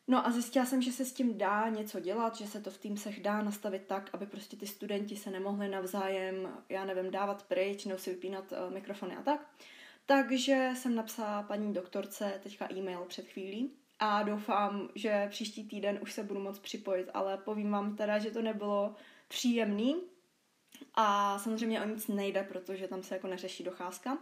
No 0.07 0.27
a 0.27 0.31
zjistila 0.31 0.65
jsem, 0.65 0.81
že 0.81 0.91
se 0.91 1.05
s 1.05 1.13
tím 1.13 1.37
dá 1.37 1.69
něco 1.69 1.99
dělat, 1.99 2.35
že 2.35 2.47
se 2.47 2.61
to 2.61 2.71
v 2.71 2.77
Teamsech 2.77 3.21
dá 3.21 3.41
nastavit 3.41 3.83
tak, 3.87 4.09
aby 4.13 4.25
prostě 4.25 4.57
ty 4.57 4.67
studenti 4.67 5.15
se 5.15 5.31
nemohli 5.31 5.69
navzájem, 5.69 6.63
já 6.69 6.85
nevím, 6.85 7.11
dávat 7.11 7.43
pryč 7.43 7.85
nebo 7.85 7.99
si 7.99 8.09
vypínat 8.09 8.51
uh, 8.51 8.73
mikrofony 8.73 9.15
a 9.15 9.21
tak. 9.21 9.49
Takže 10.05 10.71
jsem 10.75 10.95
napsala 10.95 11.43
paní 11.43 11.73
doktorce 11.73 12.39
teďka 12.43 12.73
e-mail 12.73 13.05
před 13.07 13.27
chvílí 13.27 13.71
a 13.99 14.23
doufám, 14.23 14.89
že 14.95 15.27
příští 15.29 15.67
týden 15.67 15.99
už 16.01 16.13
se 16.13 16.23
budu 16.23 16.39
moct 16.39 16.59
připojit, 16.59 17.09
ale 17.13 17.37
povím 17.37 17.71
vám 17.71 17.95
teda, 17.95 18.19
že 18.19 18.31
to 18.31 18.41
nebylo 18.41 18.95
příjemný 19.27 19.95
a 20.93 21.39
samozřejmě 21.39 21.81
o 21.81 21.87
nic 21.87 22.07
nejde, 22.07 22.43
protože 22.43 22.87
tam 22.87 23.03
se 23.03 23.15
jako 23.15 23.27
neřeší 23.27 23.63
docházka 23.63 24.17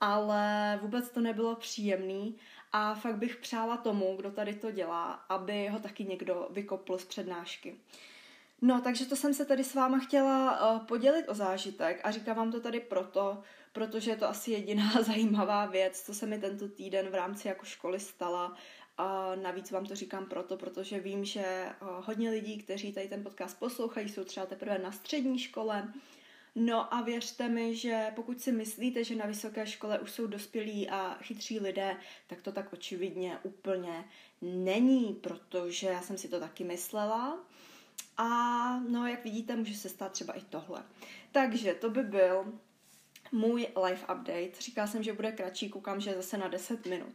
ale 0.00 0.78
vůbec 0.82 1.10
to 1.10 1.20
nebylo 1.20 1.56
příjemný 1.56 2.36
a 2.78 2.94
fakt 2.94 3.16
bych 3.16 3.36
přála 3.36 3.76
tomu, 3.76 4.16
kdo 4.16 4.30
tady 4.30 4.54
to 4.54 4.70
dělá, 4.70 5.12
aby 5.12 5.68
ho 5.68 5.78
taky 5.78 6.04
někdo 6.04 6.48
vykopl 6.50 6.98
z 6.98 7.04
přednášky. 7.04 7.76
No, 8.62 8.80
takže 8.80 9.06
to 9.06 9.16
jsem 9.16 9.34
se 9.34 9.44
tady 9.44 9.64
s 9.64 9.74
váma 9.74 9.98
chtěla 9.98 10.70
uh, 10.74 10.86
podělit 10.86 11.28
o 11.28 11.34
zážitek 11.34 12.00
a 12.04 12.10
říkám 12.10 12.36
vám 12.36 12.52
to 12.52 12.60
tady 12.60 12.80
proto, 12.80 13.42
protože 13.72 14.10
je 14.10 14.16
to 14.16 14.28
asi 14.28 14.50
jediná 14.50 14.92
zajímavá 15.02 15.66
věc, 15.66 16.02
co 16.02 16.14
se 16.14 16.26
mi 16.26 16.38
tento 16.38 16.68
týden 16.68 17.08
v 17.08 17.14
rámci 17.14 17.48
jako 17.48 17.64
školy 17.64 18.00
stala. 18.00 18.56
A 18.98 19.34
navíc 19.34 19.70
vám 19.70 19.86
to 19.86 19.94
říkám 19.94 20.26
proto, 20.26 20.56
protože 20.56 21.00
vím, 21.00 21.24
že 21.24 21.66
uh, 21.82 21.88
hodně 22.04 22.30
lidí, 22.30 22.58
kteří 22.58 22.92
tady 22.92 23.08
ten 23.08 23.22
podcast 23.22 23.58
poslouchají, 23.58 24.08
jsou 24.08 24.24
třeba 24.24 24.46
teprve 24.46 24.78
na 24.78 24.92
střední 24.92 25.38
škole. 25.38 25.92
No 26.58 26.94
a 26.94 27.02
věřte 27.02 27.48
mi, 27.48 27.76
že 27.76 28.12
pokud 28.14 28.40
si 28.40 28.52
myslíte, 28.52 29.04
že 29.04 29.14
na 29.14 29.26
vysoké 29.26 29.66
škole 29.66 29.98
už 29.98 30.10
jsou 30.10 30.26
dospělí 30.26 30.90
a 30.90 31.18
chytří 31.22 31.60
lidé, 31.60 31.96
tak 32.26 32.42
to 32.42 32.52
tak 32.52 32.72
očividně 32.72 33.38
úplně 33.42 34.04
není, 34.42 35.14
protože 35.14 35.86
já 35.86 36.02
jsem 36.02 36.18
si 36.18 36.28
to 36.28 36.40
taky 36.40 36.64
myslela. 36.64 37.38
A 38.16 38.28
no, 38.78 39.06
jak 39.06 39.24
vidíte, 39.24 39.56
může 39.56 39.74
se 39.74 39.88
stát 39.88 40.12
třeba 40.12 40.34
i 40.34 40.40
tohle. 40.40 40.82
Takže 41.32 41.74
to 41.74 41.90
by 41.90 42.02
byl 42.02 42.52
můj 43.32 43.66
live 43.84 44.02
update. 44.02 44.60
Říkala 44.60 44.86
jsem, 44.86 45.02
že 45.02 45.12
bude 45.12 45.32
kratší, 45.32 45.68
koukám, 45.68 46.00
že 46.00 46.14
zase 46.14 46.38
na 46.38 46.48
10 46.48 46.86
minut. 46.86 47.14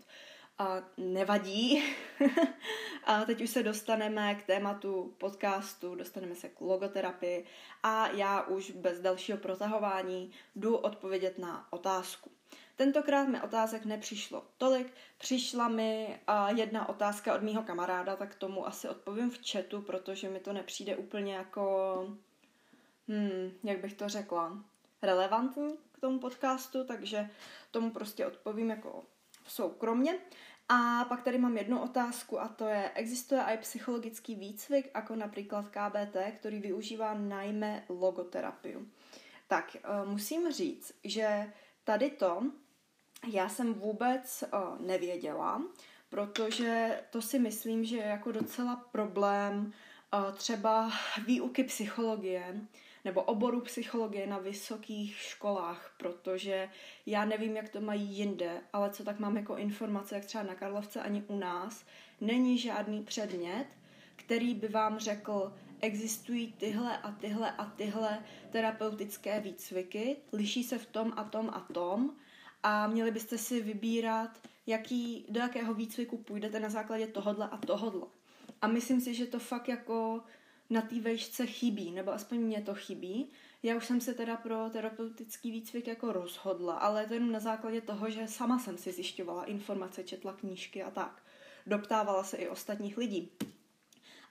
A 0.58 0.84
nevadí. 0.98 1.84
a 3.04 3.26
teď 3.26 3.42
už 3.42 3.50
se 3.50 3.64
dostaneme 3.64 4.36
k 4.36 4.44
tématu 4.44 5.16
podcastu, 5.18 5.96
dostaneme 5.96 6.36
se 6.36 6.50
k 6.50 6.62
logoterapii 6.62 7.46
a 7.84 8.08
já 8.08 8.42
už 8.42 8.72
bez 8.72 9.00
dalšího 9.00 9.38
protahování 9.38 10.32
jdu 10.56 10.76
odpovědět 10.76 11.40
na 11.40 11.68
otázku. 11.70 12.32
Tentokrát 12.76 13.28
mi 13.28 13.42
otázek 13.42 13.86
nepřišlo 13.86 14.44
tolik, 14.58 14.94
přišla 15.18 15.68
mi 15.68 16.20
jedna 16.56 16.90
otázka 16.90 17.36
od 17.36 17.42
mýho 17.42 17.64
kamaráda, 17.64 18.16
tak 18.16 18.36
tomu 18.36 18.68
asi 18.68 18.90
odpovím 18.90 19.32
v 19.32 19.40
chatu, 19.52 19.82
protože 19.82 20.30
mi 20.30 20.40
to 20.40 20.54
nepřijde 20.54 20.98
úplně 20.98 21.36
jako, 21.36 22.18
hmm, 23.08 23.52
jak 23.64 23.80
bych 23.80 23.94
to 23.94 24.10
řekla, 24.10 24.64
relevantní 25.02 25.78
k 25.92 26.00
tomu 26.00 26.20
podcastu, 26.20 26.84
takže 26.84 27.30
tomu 27.72 27.92
prostě 27.92 28.26
odpovím 28.26 28.70
jako 28.70 29.04
soukromně. 29.48 30.20
A 30.70 31.06
pak 31.10 31.24
tady 31.24 31.38
mám 31.38 31.58
jednu 31.58 31.82
otázku 31.82 32.42
a 32.42 32.48
to 32.48 32.68
je, 32.68 32.92
existuje 32.96 33.42
i 33.42 33.58
psychologický 33.58 34.36
výcvik, 34.36 34.92
jako 34.96 35.16
například 35.16 35.66
KBT, 35.70 36.18
který 36.40 36.60
využívá 36.60 37.14
najmä 37.14 37.84
logoterapii. 37.90 38.78
Tak, 39.48 39.78
musím 40.06 40.52
říct, 40.52 40.94
že 41.04 41.54
tady 41.84 42.10
to 42.10 42.44
já 43.28 43.50
jsem 43.50 43.74
vůbec 43.74 44.44
uh, 44.54 44.88
nevěděla, 44.88 45.62
protože 46.10 47.02
to 47.10 47.22
si 47.22 47.40
myslím, 47.40 47.86
že 47.86 47.98
je 47.98 48.06
jako 48.06 48.32
docela 48.32 48.76
problém 48.92 49.74
uh, 50.14 50.32
třeba 50.36 50.92
výuky 51.26 51.64
psychologie 51.64 52.62
nebo 53.06 53.22
oboru 53.22 53.62
psychologie 53.62 54.28
na 54.28 54.38
vysokých 54.38 55.18
školách, 55.18 55.96
protože 55.98 56.70
já 57.06 57.26
nevím, 57.26 57.56
jak 57.56 57.70
to 57.70 57.82
mají 57.82 58.04
jinde, 58.04 58.62
ale 58.74 58.90
co 58.90 59.04
tak 59.04 59.20
mám 59.20 59.38
jako 59.38 59.58
informace, 59.58 60.16
jak 60.16 60.26
třeba 60.26 60.44
na 60.44 60.56
Karlovce 60.56 61.02
ani 61.02 61.24
u 61.28 61.38
nás, 61.38 61.86
není 62.22 62.58
žádný 62.58 63.04
předmět, 63.04 63.66
který 64.16 64.54
by 64.54 64.68
vám 64.68 65.00
řekl, 65.00 65.54
existují 65.82 66.54
tyhle 66.54 66.98
a 66.98 67.12
tyhle 67.12 67.52
a 67.52 67.66
tyhle 67.66 68.24
terapeutické 68.52 69.40
výcviky, 69.40 70.18
liší 70.34 70.64
se 70.64 70.78
v 70.78 70.86
tom 70.86 71.14
a 71.16 71.24
tom 71.24 71.50
a 71.50 71.60
tom 71.60 72.12
a 72.64 72.88
měli 72.88 73.12
byste 73.12 73.38
si 73.38 73.62
vybírat, 73.62 74.40
jaký, 74.68 75.26
do 75.30 75.40
jakého 75.40 75.74
výcviku 75.74 76.18
půjdete 76.18 76.60
na 76.60 76.70
základě 76.70 77.08
tohodle 77.08 77.50
a 77.52 77.58
tohodle. 77.58 78.08
A 78.62 78.68
myslím 78.68 79.02
si, 79.02 79.14
že 79.14 79.26
to 79.26 79.40
fakt 79.40 79.68
jako 79.68 80.22
na 80.72 80.82
té 80.82 81.00
vejšce 81.00 81.46
chybí, 81.46 81.92
nebo 81.92 82.12
aspoň 82.14 82.38
mě 82.38 82.62
to 82.62 82.76
chybí. 82.76 83.30
Já 83.64 83.76
už 83.76 83.86
jsem 83.86 84.02
se 84.02 84.14
teda 84.14 84.38
pro 84.38 84.70
terapeutický 84.70 85.52
výcvik 85.52 85.88
jako 85.88 86.12
rozhodla, 86.12 86.74
ale 86.74 87.06
to 87.06 87.14
jenom 87.14 87.32
na 87.32 87.40
základě 87.40 87.82
toho, 87.82 88.10
že 88.10 88.28
sama 88.28 88.60
jsem 88.60 88.78
si 88.78 88.92
zjišťovala 88.92 89.44
informace, 89.44 90.04
četla 90.04 90.34
knížky 90.34 90.84
a 90.84 90.92
tak. 90.92 91.24
Doptávala 91.68 92.24
se 92.24 92.38
i 92.38 92.48
ostatních 92.48 92.98
lidí. 92.98 93.32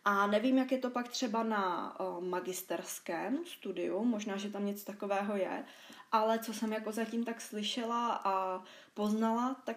A 0.05 0.27
nevím, 0.27 0.59
jak 0.59 0.73
je 0.73 0.79
to 0.79 0.91
pak 0.91 1.09
třeba 1.09 1.43
na 1.43 1.95
o, 2.01 2.21
magisterském 2.21 3.45
studiu, 3.47 4.05
možná, 4.05 4.37
že 4.37 4.51
tam 4.51 4.67
něco 4.67 4.85
takového 4.85 5.37
je, 5.37 5.65
ale 6.13 6.39
co 6.39 6.55
jsem 6.55 6.73
jako 6.73 6.93
zatím 6.93 7.25
tak 7.25 7.41
slyšela 7.41 8.21
a 8.25 8.65
poznala, 8.95 9.57
tak 9.65 9.77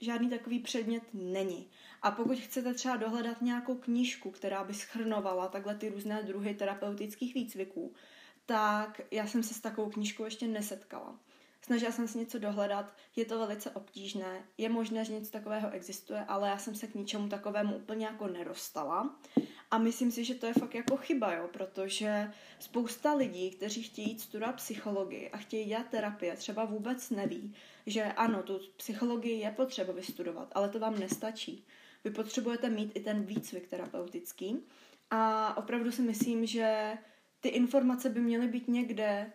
žádný 0.00 0.30
takový 0.30 0.58
předmět 0.58 1.02
není. 1.12 1.70
A 2.02 2.10
pokud 2.10 2.38
chcete 2.38 2.74
třeba 2.74 2.96
dohledat 2.96 3.42
nějakou 3.42 3.74
knížku, 3.74 4.30
která 4.30 4.64
by 4.64 4.74
schrnovala 4.74 5.48
takhle 5.48 5.74
ty 5.74 5.88
různé 5.88 6.22
druhy 6.22 6.54
terapeutických 6.54 7.34
výcviků, 7.34 7.94
tak 8.46 9.00
já 9.10 9.26
jsem 9.26 9.42
se 9.42 9.54
s 9.54 9.60
takovou 9.60 9.90
knížkou 9.90 10.24
ještě 10.24 10.46
nesetkala. 10.46 11.18
Snažila 11.64 11.92
jsem 11.92 12.08
se 12.08 12.18
něco 12.18 12.38
dohledat, 12.38 12.94
je 13.16 13.24
to 13.24 13.38
velice 13.38 13.70
obtížné, 13.70 14.44
je 14.58 14.68
možné, 14.68 15.04
že 15.04 15.12
něco 15.12 15.30
takového 15.30 15.70
existuje, 15.70 16.24
ale 16.24 16.48
já 16.48 16.58
jsem 16.58 16.74
se 16.74 16.86
k 16.86 16.94
ničemu 16.94 17.28
takovému 17.28 17.76
úplně 17.76 18.06
jako 18.06 18.28
nedostala. 18.28 19.16
A 19.70 19.78
myslím 19.78 20.10
si, 20.10 20.24
že 20.24 20.34
to 20.34 20.46
je 20.46 20.54
fakt 20.54 20.74
jako 20.74 20.96
chyba, 20.96 21.32
jo, 21.32 21.48
protože 21.52 22.32
spousta 22.58 23.14
lidí, 23.14 23.50
kteří 23.50 23.82
chtějí 23.82 24.08
jít 24.08 24.20
studovat 24.20 24.56
psychologii 24.56 25.30
a 25.30 25.36
chtějí 25.36 25.64
dělat 25.64 25.86
terapie, 25.90 26.36
třeba 26.36 26.64
vůbec 26.64 27.10
neví, 27.10 27.54
že 27.86 28.02
ano, 28.02 28.42
tu 28.42 28.60
psychologii 28.76 29.40
je 29.40 29.50
potřeba 29.50 29.92
vystudovat, 29.92 30.48
ale 30.52 30.68
to 30.68 30.78
vám 30.78 30.98
nestačí. 30.98 31.66
Vy 32.04 32.10
potřebujete 32.10 32.70
mít 32.70 32.92
i 32.94 33.00
ten 33.00 33.22
výcvik 33.22 33.68
terapeutický 33.68 34.66
a 35.10 35.56
opravdu 35.56 35.92
si 35.92 36.02
myslím, 36.02 36.46
že 36.46 36.98
ty 37.40 37.48
informace 37.48 38.10
by 38.10 38.20
měly 38.20 38.48
být 38.48 38.68
někde, 38.68 39.32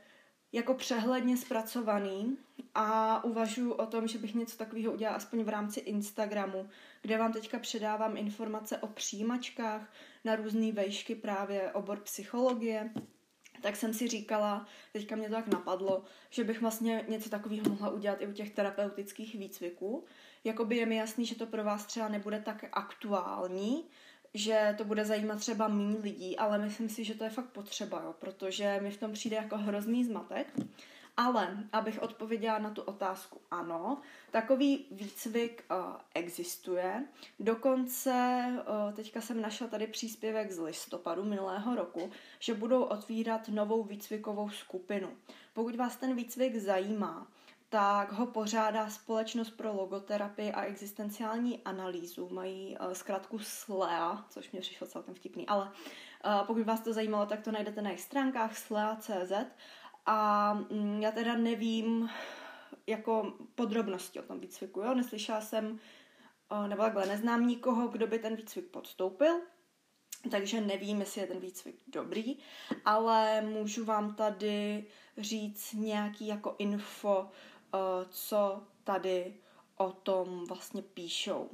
jako 0.52 0.74
přehledně 0.74 1.38
zpracovaný 1.38 2.38
a 2.76 3.24
uvažuji 3.24 3.72
o 3.72 3.86
tom, 3.86 4.08
že 4.08 4.18
bych 4.18 4.36
něco 4.36 4.58
takového 4.58 4.94
udělala 4.94 5.18
aspoň 5.18 5.44
v 5.44 5.50
rámci 5.50 5.80
Instagramu, 5.80 6.70
kde 7.02 7.18
vám 7.18 7.34
teďka 7.34 7.60
předávám 7.60 8.18
informace 8.18 8.78
o 8.78 8.88
přijímačkách 8.88 9.94
na 10.26 10.36
různé 10.36 10.72
vejšky 10.72 11.16
právě 11.16 11.72
obor 11.72 12.00
psychologie, 12.00 12.90
tak 13.62 13.76
jsem 13.76 13.94
si 13.94 14.08
říkala, 14.08 14.66
teďka 14.94 15.16
mě 15.16 15.30
to 15.30 15.36
tak 15.36 15.48
napadlo, 15.48 16.04
že 16.30 16.44
bych 16.44 16.62
vlastně 16.62 17.06
něco 17.08 17.30
takového 17.30 17.70
mohla 17.70 17.90
udělat 17.90 18.22
i 18.22 18.28
u 18.28 18.34
těch 18.34 18.52
terapeutických 18.52 19.36
výcviků. 19.36 20.06
Jakoby 20.44 20.78
je 20.78 20.86
mi 20.86 20.96
jasný, 20.96 21.26
že 21.26 21.36
to 21.36 21.46
pro 21.46 21.64
vás 21.64 21.86
třeba 21.86 22.08
nebude 22.08 22.40
tak 22.40 22.66
aktuální, 22.72 23.84
že 24.34 24.76
to 24.78 24.86
bude 24.86 25.06
zajímat 25.06 25.40
třeba 25.40 25.68
méně 25.68 25.98
lidí, 26.04 26.38
ale 26.38 26.58
myslím 26.58 26.90
si, 26.90 27.04
že 27.04 27.16
to 27.16 27.24
je 27.24 27.30
fakt 27.30 27.50
potřeba, 27.50 28.02
jo, 28.06 28.14
protože 28.20 28.80
mi 28.82 28.92
v 28.92 28.98
tom 28.98 29.12
přijde 29.12 29.36
jako 29.36 29.58
hrozný 29.58 30.06
zmatek. 30.06 30.48
Ale 31.20 31.58
abych 31.72 32.02
odpověděla 32.02 32.60
na 32.60 32.70
tu 32.70 32.82
otázku, 32.82 33.42
ano, 33.52 34.02
takový 34.32 34.86
výcvik 34.92 35.66
uh, 35.72 35.96
existuje. 36.14 37.06
Dokonce 37.40 38.46
uh, 38.48 38.94
teďka 38.94 39.22
jsem 39.22 39.42
našla 39.42 39.68
tady 39.68 39.88
příspěvek 39.88 40.52
z 40.52 40.60
listopadu 40.60 41.24
minulého 41.24 41.76
roku, 41.76 42.12
že 42.40 42.54
budou 42.54 42.84
otvírat 42.84 43.50
novou 43.50 43.84
výcvikovou 43.84 44.50
skupinu. 44.50 45.10
Pokud 45.54 45.76
vás 45.76 45.96
ten 45.96 46.16
výcvik 46.16 46.56
zajímá, 46.56 47.28
tak 47.70 48.12
ho 48.12 48.26
pořádá 48.26 48.90
Společnost 48.90 49.50
pro 49.50 49.74
logoterapii 49.74 50.52
a 50.52 50.64
existenciální 50.64 51.62
analýzu. 51.66 52.30
Mají 52.30 52.78
uh, 52.78 52.92
zkrátku 52.94 53.40
SLEA, 53.40 54.26
což 54.30 54.52
mě 54.52 54.62
přišlo 54.62 54.88
celkem 54.88 55.16
vtipný, 55.16 55.48
ale 55.48 55.66
uh, 55.66 56.48
pokud 56.48 56.64
vás 56.64 56.82
to 56.82 56.94
zajímalo, 56.94 57.26
tak 57.26 57.42
to 57.42 57.52
najdete 57.52 57.82
na 57.82 57.90
jejich 57.90 58.02
stránkách 58.02 58.58
slea.cz 58.58 59.32
a 60.12 60.52
um, 60.70 61.02
já 61.02 61.12
teda 61.12 61.38
nevím 61.38 62.10
jako 62.88 63.34
podrobnosti 63.56 64.20
o 64.20 64.24
tom 64.24 64.40
výcviku, 64.40 64.80
jo? 64.80 64.94
neslyšela 64.94 65.42
jsem, 65.42 65.80
nebo 66.68 66.84
takhle 66.84 67.06
neznám 67.06 67.48
nikoho, 67.48 67.88
kdo 67.88 68.08
by 68.08 68.20
ten 68.20 68.36
výcvik 68.36 68.66
podstoupil, 68.66 69.42
takže 70.32 70.62
nevím, 70.62 71.00
jestli 71.00 71.22
je 71.22 71.28
ten 71.28 71.40
výcvik 71.40 71.76
dobrý, 71.88 72.38
ale 72.86 73.42
můžu 73.42 73.86
vám 73.86 74.16
tady 74.16 74.86
říct 75.18 75.74
nějaký 75.74 76.28
jako 76.28 76.56
info, 76.58 77.30
co 78.10 78.64
tady 78.84 79.34
o 79.78 79.92
tom 79.92 80.46
vlastně 80.46 80.82
píšou. 80.82 81.50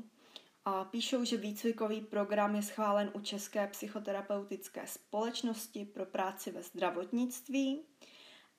A 0.66 0.86
píšou, 0.86 1.24
že 1.24 1.38
výcvikový 1.38 2.02
program 2.02 2.56
je 2.56 2.62
schválen 2.62 3.12
u 3.14 3.22
České 3.22 3.68
psychoterapeutické 3.68 4.88
společnosti 4.88 5.86
pro 5.86 6.06
práci 6.06 6.52
ve 6.52 6.64
zdravotnictví 6.64 7.82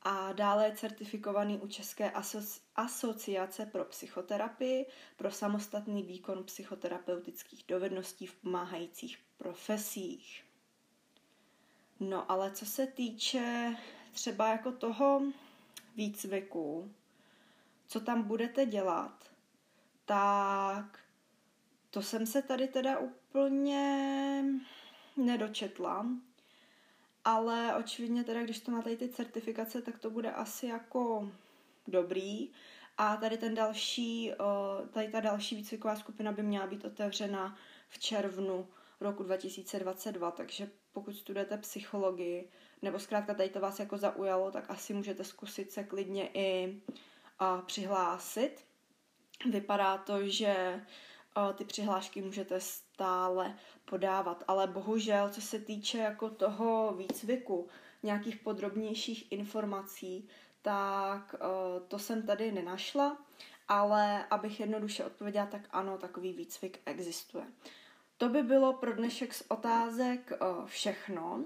a 0.03 0.33
dále 0.33 0.67
je 0.67 0.77
certifikovaný 0.77 1.59
u 1.59 1.69
České 1.69 2.11
asoci- 2.11 2.61
asociace 2.77 3.67
pro 3.67 3.85
psychoterapii 3.85 4.87
pro 5.17 5.31
samostatný 5.31 6.03
výkon 6.03 6.45
psychoterapeutických 6.45 7.65
dovedností 7.69 8.27
v 8.27 8.35
pomáhajících 8.35 9.19
profesích. 9.37 10.45
No 12.01 12.31
ale 12.31 12.51
co 12.51 12.67
se 12.67 12.87
týče 12.87 13.77
třeba 14.13 14.49
jako 14.49 14.73
toho 14.73 15.23
výcviku, 15.97 16.95
co 17.87 18.01
tam 18.01 18.23
budete 18.23 18.67
dělat, 18.67 19.31
tak 20.05 20.99
to 21.91 22.03
jsem 22.03 22.27
se 22.27 22.43
tady 22.43 22.69
teda 22.69 22.99
úplně 22.99 24.45
nedočetla. 25.17 26.07
Ale 27.27 27.77
očividně 27.77 28.25
teda, 28.25 28.43
když 28.43 28.61
to 28.61 28.71
má 28.71 28.83
tady 28.83 28.97
ty 28.97 29.09
certifikace, 29.09 29.83
tak 29.83 29.99
to 29.99 30.11
bude 30.11 30.33
asi 30.33 30.67
jako 30.67 31.31
dobrý. 31.89 32.51
A 32.99 33.17
tady 33.17 33.39
ten 33.39 33.55
další, 33.55 34.33
tady 34.91 35.09
ta 35.09 35.21
další 35.21 35.57
výcviková 35.57 35.97
skupina 35.97 36.33
by 36.33 36.43
měla 36.43 36.67
být 36.67 36.85
otevřena 36.85 37.57
v 37.89 37.99
červnu 37.99 38.69
roku 39.01 39.23
2022, 39.23 40.31
takže 40.31 40.71
pokud 40.93 41.17
studujete 41.17 41.59
psychologii, 41.59 42.49
nebo 42.83 42.99
zkrátka 42.99 43.35
tady 43.35 43.49
to 43.49 43.61
vás 43.61 43.79
jako 43.79 43.99
zaujalo, 43.99 44.51
tak 44.51 44.71
asi 44.71 44.95
můžete 44.95 45.25
zkusit 45.25 45.73
se 45.73 45.85
klidně 45.85 46.31
i 46.35 46.81
uh, 47.41 47.63
přihlásit. 47.67 48.65
Vypadá 49.51 49.99
to, 49.99 50.29
že 50.29 50.81
ty 51.57 51.65
přihlášky 51.65 52.23
můžete 52.23 52.61
stále 52.61 53.57
podávat, 53.85 54.45
ale 54.49 54.67
bohužel, 54.67 55.29
co 55.29 55.41
se 55.41 55.59
týče 55.59 55.99
jako 55.99 56.31
toho 56.31 56.95
výcviku, 56.97 57.69
nějakých 58.03 58.37
podrobnějších 58.37 59.33
informací, 59.33 60.29
tak 60.63 61.35
uh, 61.35 61.87
to 61.89 61.99
jsem 61.99 62.27
tady 62.27 62.53
nenašla, 62.53 63.17
ale 63.69 64.27
abych 64.27 64.61
jednoduše 64.61 65.05
odpověděla, 65.05 65.47
tak 65.47 65.61
ano, 65.71 65.99
takový 65.99 66.33
výcvik 66.33 66.81
existuje. 66.87 67.45
To 68.17 68.29
by 68.29 68.43
bylo 68.43 68.73
pro 68.73 68.93
dnešek 68.93 69.35
z 69.35 69.43
otázek 69.49 70.33
uh, 70.41 70.67
všechno. 70.67 71.45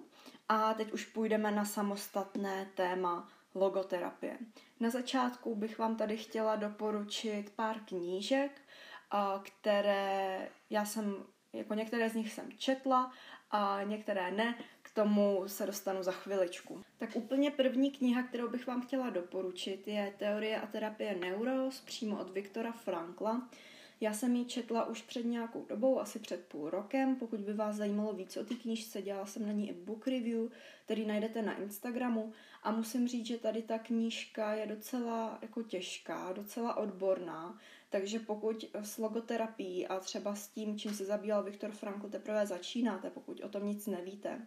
A 0.49 0.75
teď 0.75 0.93
už 0.93 1.07
půjdeme 1.07 1.51
na 1.51 1.65
samostatné 1.65 2.71
téma 2.75 3.29
logoterapie. 3.55 4.39
Na 4.81 4.91
začátku 4.91 5.55
bych 5.55 5.79
vám 5.79 5.97
tady 5.97 6.17
chtěla 6.17 6.57
doporučit 6.57 7.53
pár 7.57 7.81
knížek, 7.81 8.61
které 9.43 10.49
já 10.71 10.85
jsem, 10.85 11.17
jako 11.53 11.75
některé 11.75 12.11
z 12.11 12.15
nich 12.15 12.33
jsem 12.33 12.53
četla 12.59 13.13
a 13.51 13.83
některé 13.83 14.31
ne, 14.31 14.55
k 14.83 14.91
tomu 14.95 15.43
se 15.47 15.67
dostanu 15.67 16.03
za 16.03 16.13
chviličku. 16.13 16.83
Tak 16.99 17.17
úplně 17.17 17.51
první 17.51 17.91
kniha, 17.91 18.23
kterou 18.23 18.49
bych 18.49 18.67
vám 18.67 18.83
chtěla 18.83 19.11
doporučit, 19.11 19.89
je 19.89 20.15
Teorie 20.19 20.61
a 20.61 20.67
terapie 20.67 21.15
neuros 21.15 21.81
přímo 21.81 22.21
od 22.21 22.31
Viktora 22.31 22.73
Frankla. 22.73 23.49
Já 24.03 24.13
jsem 24.13 24.37
ji 24.37 24.45
četla 24.45 24.85
už 24.85 25.03
před 25.03 25.25
nějakou 25.25 25.65
dobou, 25.69 26.01
asi 26.01 26.19
před 26.19 26.45
půl 26.47 26.71
rokem. 26.71 27.17
Pokud 27.17 27.41
by 27.41 27.53
vás 27.53 27.77
zajímalo 27.77 28.13
víc 28.13 28.37
o 28.37 28.45
té 28.45 28.55
knížce, 28.55 29.03
dělala 29.03 29.27
jsem 29.27 29.47
na 29.47 29.53
ní 29.53 29.71
i 29.71 29.73
book 29.73 30.07
review, 30.07 30.49
který 30.85 31.07
najdete 31.07 31.43
na 31.43 31.57
Instagramu. 31.57 32.33
A 32.63 32.71
musím 32.71 33.09
říct, 33.09 33.27
že 33.27 33.39
tady 33.39 33.63
ta 33.63 33.79
knížka 33.79 34.55
je 34.55 34.67
docela 34.67 35.39
jako 35.43 35.63
těžká, 35.63 36.33
docela 36.33 36.77
odborná. 36.77 37.59
Takže 37.91 38.19
pokud 38.19 38.65
s 38.75 38.99
logoterapií 38.99 39.87
a 39.87 40.01
třeba 40.01 40.35
s 40.35 40.49
tím, 40.49 40.79
čím 40.79 40.95
se 40.95 41.05
zabýval 41.05 41.43
Viktor 41.43 41.71
Frankl, 41.71 42.09
teprve 42.09 42.47
začínáte, 42.47 43.11
pokud 43.11 43.41
o 43.41 43.49
tom 43.49 43.67
nic 43.67 43.87
nevíte, 43.87 44.47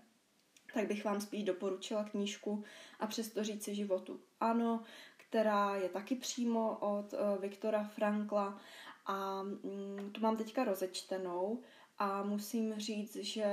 tak 0.74 0.88
bych 0.88 1.06
vám 1.06 1.22
spíš 1.22 1.44
doporučila 1.44 2.04
knížku 2.04 2.64
a 3.00 3.08
přesto 3.08 3.44
říct 3.44 3.64
si 3.64 3.76
životu 3.76 4.20
ano, 4.40 4.84
která 5.18 5.76
je 5.76 5.90
taky 5.90 6.16
přímo 6.16 6.78
od 6.80 7.14
uh, 7.14 7.42
Viktora 7.42 7.84
Frankla 7.84 8.62
a 9.06 9.44
mm, 9.44 10.10
tu 10.12 10.22
mám 10.22 10.38
teďka 10.38 10.64
rozečtenou 10.64 11.62
a 11.98 12.24
musím 12.24 12.80
říct, 12.80 13.16
že 13.16 13.46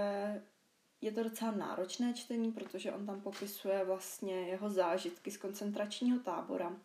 je 1.01 1.13
to 1.13 1.23
docela 1.23 1.51
náročné 1.51 2.15
čtení, 2.15 2.53
protože 2.53 2.93
on 2.93 3.07
tam 3.07 3.21
popisuje 3.21 3.85
vlastně 3.85 4.35
jeho 4.35 4.71
zážitky 4.71 5.31
z 5.31 5.37
koncentračního 5.37 6.19
tábora. 6.19 6.77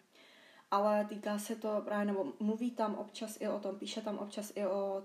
Ale 0.71 1.05
týká 1.05 1.39
se 1.39 1.55
to 1.55 1.81
právě, 1.85 2.05
nebo 2.05 2.33
mluví 2.39 2.71
tam 2.71 2.95
občas 2.95 3.37
i 3.41 3.47
o 3.47 3.59
tom, 3.59 3.79
píše 3.79 4.01
tam 4.01 4.17
občas 4.17 4.51
i 4.55 4.65
o 4.65 5.03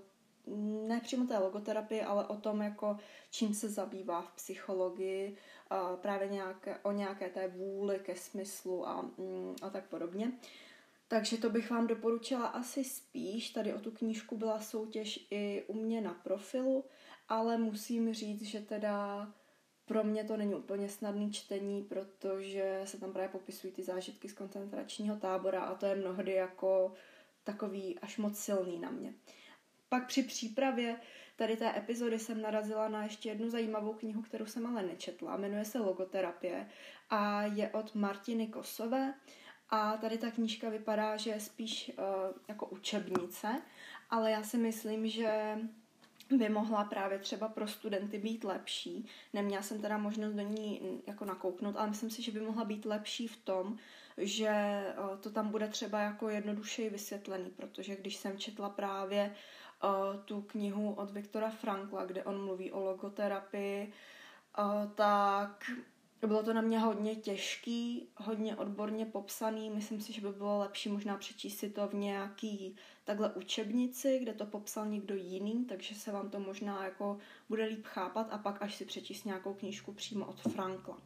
ne 0.87 1.01
přímo 1.01 1.27
té 1.27 1.39
logoterapii, 1.39 2.03
ale 2.03 2.27
o 2.27 2.37
tom, 2.37 2.61
jako 2.61 2.97
čím 3.31 3.55
se 3.55 3.69
zabývá 3.69 4.23
v 4.23 4.33
psychologii, 4.33 5.37
právě 6.01 6.29
nějaké, 6.29 6.79
o 6.79 6.93
nějaké 6.93 7.29
té 7.29 7.49
vůli 7.49 7.99
ke 7.99 8.17
smyslu 8.17 8.89
a, 8.89 9.03
mm, 9.03 9.57
a 9.63 9.71
tak 9.71 9.89
podobně. 9.89 10.33
Takže 11.09 11.37
to 11.37 11.51
bych 11.51 11.71
vám 11.71 11.87
doporučila 11.87 12.47
asi 12.47 12.85
spíš. 12.85 13.51
Tady 13.51 13.75
o 13.75 13.81
tu 13.81 13.91
knížku 13.91 14.37
byla 14.37 14.61
soutěž 14.61 15.27
i 15.31 15.65
u 15.67 15.75
mě 15.75 16.01
na 16.01 16.15
profilu, 16.15 16.85
ale 17.29 17.59
musím 17.59 18.15
říct, 18.15 18.43
že 18.43 18.61
teda 18.61 19.29
pro 19.91 20.05
mě 20.05 20.25
to 20.25 20.37
není 20.37 20.55
úplně 20.55 20.89
snadný 20.89 21.33
čtení, 21.33 21.83
protože 21.83 22.81
se 22.85 23.01
tam 23.01 23.13
právě 23.13 23.29
popisují 23.29 23.73
ty 23.73 23.83
zážitky 23.83 24.29
z 24.29 24.33
koncentračního 24.33 25.17
tábora 25.17 25.63
a 25.63 25.75
to 25.75 25.87
je 25.87 25.95
mnohdy 25.95 26.33
jako 26.33 26.93
takový 27.45 27.99
až 27.99 28.19
moc 28.19 28.39
silný 28.39 28.79
na 28.79 28.91
mě. 28.91 29.15
Pak 29.89 30.07
při 30.07 30.23
přípravě 30.23 30.97
tady 31.37 31.57
té 31.57 31.79
epizody 31.79 32.19
jsem 32.19 32.43
narazila 32.43 32.89
na 32.89 33.05
ještě 33.05 33.29
jednu 33.29 33.51
zajímavou 33.51 33.93
knihu, 33.93 34.23
kterou 34.23 34.47
jsem 34.47 34.67
ale 34.67 34.83
nečetla. 34.83 35.37
Jmenuje 35.37 35.65
se 35.65 35.79
Logoterapie 35.79 36.69
a 37.11 37.43
je 37.43 37.69
od 37.69 37.95
Martiny 37.95 38.47
Kosové. 38.47 39.15
A 39.71 39.97
tady 39.97 40.19
ta 40.19 40.31
knížka 40.31 40.69
vypadá, 40.69 41.17
že 41.17 41.31
je 41.31 41.41
spíš 41.41 41.93
uh, 41.99 42.05
jako 42.49 42.67
učebnice, 42.67 43.63
ale 44.11 44.31
já 44.31 44.43
si 44.43 44.59
myslím, 44.59 45.09
že 45.09 45.59
by 46.39 46.49
mohla 46.49 46.85
právě 46.85 47.19
třeba 47.19 47.49
pro 47.49 47.69
studenty 47.69 48.19
být 48.19 48.45
lepší. 48.45 49.07
Neměla 49.33 49.63
jsem 49.63 49.81
teda 49.81 49.99
možnost 49.99 50.33
do 50.33 50.43
ní 50.43 50.81
mm, 50.83 51.03
jako 51.07 51.25
nakouknout, 51.25 51.77
ale 51.77 51.91
myslím 51.91 52.11
si, 52.11 52.23
že 52.23 52.33
by 52.33 52.41
mohla 52.41 52.65
být 52.65 52.85
lepší 52.85 53.29
v 53.29 53.37
tom, 53.37 53.79
že 54.17 54.85
uh, 54.99 55.19
to 55.19 55.31
tam 55.31 55.49
bude 55.49 55.69
třeba 55.69 56.01
jako 56.01 56.29
jednodušeji 56.29 56.91
vysvětlený, 56.91 57.51
protože 57.51 57.97
když 57.97 58.17
jsem 58.17 58.39
četla 58.39 58.71
právě 58.71 59.35
uh, 59.85 60.23
tu 60.25 60.43
knihu 60.43 60.93
od 60.93 61.11
Viktora 61.11 61.51
Frankla, 61.51 62.05
kde 62.05 62.25
on 62.25 62.45
mluví 62.45 62.73
o 62.73 62.81
logoterapii, 62.81 63.93
uh, 64.59 64.93
tak 64.93 65.71
bylo 66.27 66.43
to 66.43 66.53
na 66.53 66.61
mě 66.61 66.79
hodně 66.79 67.17
těžký, 67.17 68.09
hodně 68.17 68.57
odborně 68.57 69.07
popsaný. 69.07 69.71
Myslím 69.71 70.01
si, 70.01 70.13
že 70.13 70.21
by 70.21 70.33
bylo 70.33 70.59
lepší 70.59 70.89
možná 70.89 71.17
přečíst 71.17 71.59
si 71.59 71.71
to 71.71 71.89
v 71.89 71.95
nějaký 71.95 72.77
takhle 73.05 73.35
učebnici, 73.35 74.19
kde 74.19 74.35
to 74.35 74.47
popsal 74.47 74.87
někdo 74.87 75.15
jiný, 75.15 75.65
takže 75.65 75.95
se 75.95 76.13
vám 76.13 76.31
to 76.31 76.41
možná 76.41 76.85
jako 76.85 77.19
bude 77.49 77.65
líp 77.65 77.87
chápat 77.87 78.29
a 78.31 78.39
pak 78.39 78.63
až 78.63 78.75
si 78.75 78.85
přečíst 78.85 79.25
nějakou 79.25 79.55
knížku 79.55 79.93
přímo 79.93 80.27
od 80.27 80.41
Frankla. 80.41 80.99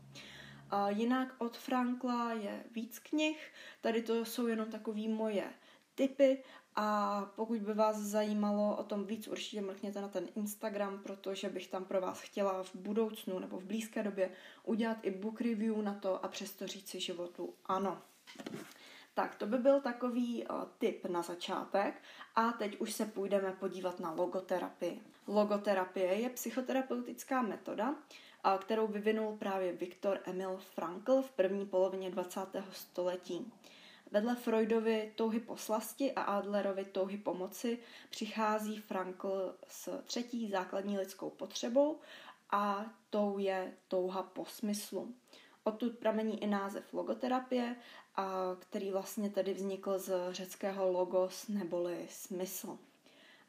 A 0.70 0.90
jinak 0.90 1.34
od 1.38 1.56
Frankla 1.56 2.32
je 2.32 2.64
víc 2.72 2.98
knih, 2.98 3.52
tady 3.80 4.02
to 4.02 4.24
jsou 4.24 4.46
jenom 4.46 4.70
takové 4.70 5.08
moje 5.08 5.52
tipy 5.94 6.42
a 6.76 7.20
pokud 7.36 7.60
by 7.60 7.74
vás 7.74 7.96
zajímalo 7.96 8.76
o 8.76 8.84
tom 8.84 9.04
víc, 9.04 9.28
určitě 9.28 9.60
mrkněte 9.60 10.00
na 10.00 10.08
ten 10.08 10.28
Instagram, 10.34 10.98
protože 11.02 11.48
bych 11.48 11.68
tam 11.68 11.84
pro 11.84 12.00
vás 12.00 12.20
chtěla 12.20 12.62
v 12.62 12.74
budoucnu 12.74 13.38
nebo 13.38 13.58
v 13.58 13.64
blízké 13.64 14.02
době 14.02 14.30
udělat 14.64 14.96
i 15.02 15.10
book 15.10 15.40
review 15.40 15.82
na 15.82 15.94
to 15.94 16.24
a 16.24 16.28
přesto 16.28 16.66
říci 16.66 17.00
životu 17.00 17.54
ano. 17.66 18.02
Tak, 19.14 19.34
to 19.34 19.46
by 19.46 19.58
byl 19.58 19.80
takový 19.80 20.46
uh, 20.46 20.64
tip 20.78 21.06
na 21.06 21.22
začátek 21.22 22.02
a 22.36 22.52
teď 22.52 22.80
už 22.80 22.92
se 22.92 23.06
půjdeme 23.06 23.52
podívat 23.52 24.00
na 24.00 24.12
logoterapii. 24.12 25.00
Logoterapie 25.26 26.14
je 26.14 26.30
psychoterapeutická 26.30 27.42
metoda, 27.42 27.90
uh, 27.90 27.96
kterou 28.58 28.86
vyvinul 28.86 29.36
právě 29.36 29.72
Viktor 29.72 30.20
Emil 30.24 30.56
Frankl 30.74 31.22
v 31.22 31.30
první 31.30 31.66
polovině 31.66 32.10
20. 32.10 32.40
století. 32.72 33.52
Vedle 34.14 34.36
Freudovy 34.36 35.12
touhy 35.16 35.40
po 35.40 35.56
slasti 35.56 36.12
a 36.12 36.22
Adlerovy 36.22 36.84
touhy 36.84 37.16
pomoci 37.16 37.78
přichází 38.10 38.76
Frankl 38.80 39.56
s 39.68 40.02
třetí 40.04 40.50
základní 40.50 40.98
lidskou 40.98 41.30
potřebou 41.30 42.00
a 42.50 42.86
tou 43.10 43.38
je 43.38 43.72
touha 43.88 44.22
po 44.22 44.44
smyslu. 44.44 45.14
Odtud 45.64 45.98
pramení 45.98 46.42
i 46.42 46.46
název 46.46 46.94
logoterapie, 46.94 47.76
a 48.16 48.56
který 48.58 48.90
vlastně 48.90 49.30
tedy 49.30 49.54
vznikl 49.54 49.98
z 49.98 50.32
řeckého 50.32 50.92
logos 50.92 51.48
neboli 51.48 52.06
smysl. 52.10 52.78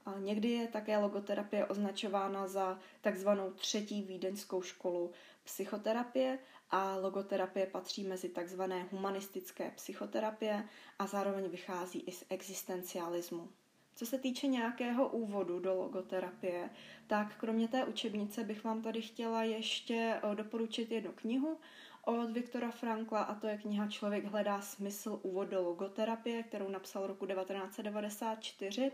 A 0.06 0.20
někdy 0.20 0.50
je 0.50 0.68
také 0.68 0.98
logoterapie 0.98 1.66
označována 1.66 2.48
za 2.48 2.80
takzvanou 3.02 3.52
třetí 3.52 4.02
vídeňskou 4.02 4.62
školu 4.62 5.12
psychoterapie 5.44 6.40
a 6.70 6.96
logoterapie 6.96 7.66
patří 7.66 8.04
mezi 8.04 8.30
takzvané 8.30 8.88
humanistické 8.92 9.72
psychoterapie 9.76 10.70
a 11.00 11.08
zároveň 11.08 11.50
vychází 11.50 12.00
i 12.00 12.12
z 12.12 12.24
existencialismu. 12.30 13.50
Co 13.96 14.06
se 14.06 14.18
týče 14.18 14.48
nějakého 14.48 15.10
úvodu 15.10 15.60
do 15.60 15.76
logoterapie, 15.76 16.70
tak 17.08 17.36
kromě 17.38 17.68
té 17.68 17.86
učebnice 17.86 18.44
bych 18.44 18.64
vám 18.64 18.82
tady 18.82 19.02
chtěla 19.02 19.44
ještě 19.44 20.20
eh, 20.24 20.36
doporučit 20.36 20.92
jednu 20.92 21.12
knihu 21.12 21.60
od 22.06 22.32
Viktora 22.32 22.72
Frankla 22.72 23.24
a 23.24 23.36
to 23.36 23.48
je 23.48 23.58
kniha 23.58 23.88
Člověk 23.88 24.26
hledá 24.26 24.62
smysl 24.62 25.20
úvod 25.22 25.50
do 25.50 25.62
logoterapie, 25.62 26.44
kterou 26.44 26.70
napsal 26.70 27.08
roku 27.08 27.26
1994 27.26 28.92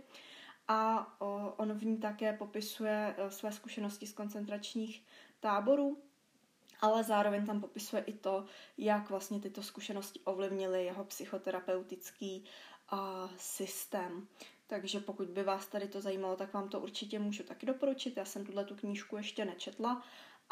a 0.67 1.07
on 1.59 1.73
v 1.73 1.85
ní 1.85 1.97
také 1.97 2.33
popisuje 2.33 3.15
eh, 3.17 3.31
své 3.31 3.51
zkušenosti 3.51 4.07
z 4.07 4.13
koncentračních 4.13 5.03
táborů 5.39 5.97
ale 6.81 7.03
zároveň 7.03 7.45
tam 7.45 7.61
popisuje 7.61 8.03
i 8.03 8.13
to, 8.13 8.45
jak 8.77 9.09
vlastně 9.09 9.39
tyto 9.39 9.63
zkušenosti 9.63 10.19
ovlivnily 10.23 10.85
jeho 10.85 11.03
psychoterapeutický 11.03 12.43
uh, 12.93 12.99
systém. 13.37 14.27
Takže 14.67 14.99
pokud 14.99 15.27
by 15.27 15.43
vás 15.43 15.67
tady 15.67 15.87
to 15.87 16.01
zajímalo, 16.01 16.35
tak 16.35 16.53
vám 16.53 16.69
to 16.69 16.79
určitě 16.79 17.19
můžu 17.19 17.43
taky 17.43 17.65
doporučit. 17.65 18.17
Já 18.17 18.25
jsem 18.25 18.45
tuhle 18.45 18.65
tu 18.65 18.75
knížku 18.75 19.17
ještě 19.17 19.45
nečetla, 19.45 20.03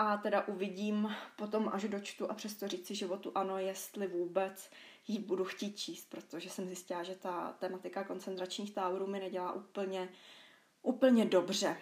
a 0.01 0.17
teda 0.17 0.47
uvidím 0.47 1.15
potom, 1.35 1.69
až 1.73 1.83
dočtu 1.83 2.31
a 2.31 2.33
přesto 2.33 2.67
říci 2.67 2.95
životu 2.95 3.31
ano, 3.35 3.57
jestli 3.57 4.07
vůbec 4.07 4.71
ji 5.07 5.19
budu 5.19 5.45
chtít 5.45 5.77
číst, 5.77 6.09
protože 6.09 6.49
jsem 6.49 6.65
zjistila, 6.65 7.03
že 7.03 7.15
ta 7.15 7.55
tematika 7.59 8.03
koncentračních 8.03 8.73
táborů 8.73 9.07
mi 9.07 9.19
nedělá 9.19 9.51
úplně, 9.51 10.09
úplně 10.81 11.25
dobře. 11.25 11.77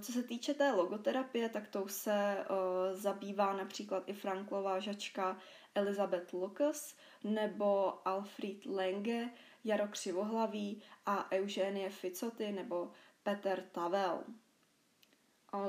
Co 0.00 0.12
se 0.12 0.22
týče 0.22 0.54
té 0.54 0.72
logoterapie, 0.72 1.48
tak 1.48 1.68
tou 1.68 1.88
se 1.88 2.44
zabývá 2.92 3.52
například 3.52 4.02
i 4.06 4.12
Franklová 4.12 4.80
žačka 4.80 5.38
Elizabeth 5.74 6.32
Lucas 6.32 6.96
nebo 7.24 7.98
Alfred 8.08 8.66
Lenge, 8.66 9.30
Jaro 9.64 9.88
Křivohlavý 9.88 10.82
a 11.06 11.32
Eugenie 11.32 11.90
Ficoty 11.90 12.52
nebo 12.52 12.90
Peter 13.22 13.62
Tavel. 13.72 14.24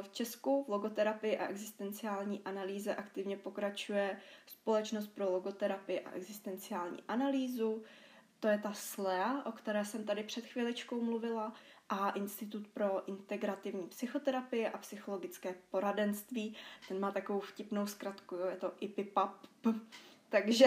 V 0.01 0.09
Česku 0.09 0.63
v 0.63 0.69
logoterapii 0.69 1.37
a 1.37 1.47
existenciální 1.47 2.41
analýze 2.45 2.95
aktivně 2.95 3.37
pokračuje 3.37 4.21
Společnost 4.45 5.07
pro 5.07 5.31
logoterapii 5.31 5.99
a 5.99 6.11
existenciální 6.11 7.03
analýzu, 7.07 7.83
to 8.41 8.47
je 8.47 8.57
ta 8.57 8.73
SLEA, 8.73 9.45
o 9.45 9.51
které 9.51 9.85
jsem 9.85 10.03
tady 10.03 10.23
před 10.23 10.45
chviličkou 10.45 11.01
mluvila, 11.01 11.53
a 11.91 12.09
Institut 12.09 12.67
pro 12.67 13.09
integrativní 13.09 13.87
psychoterapii 13.87 14.67
a 14.67 14.77
psychologické 14.77 15.55
poradenství. 15.71 16.55
Ten 16.87 16.99
má 16.99 17.11
takovou 17.11 17.39
vtipnou 17.39 17.87
zkratku, 17.87 18.35
je 18.35 18.57
to 18.57 18.71
IPIPAP. 18.79 19.47
Takže, 20.29 20.65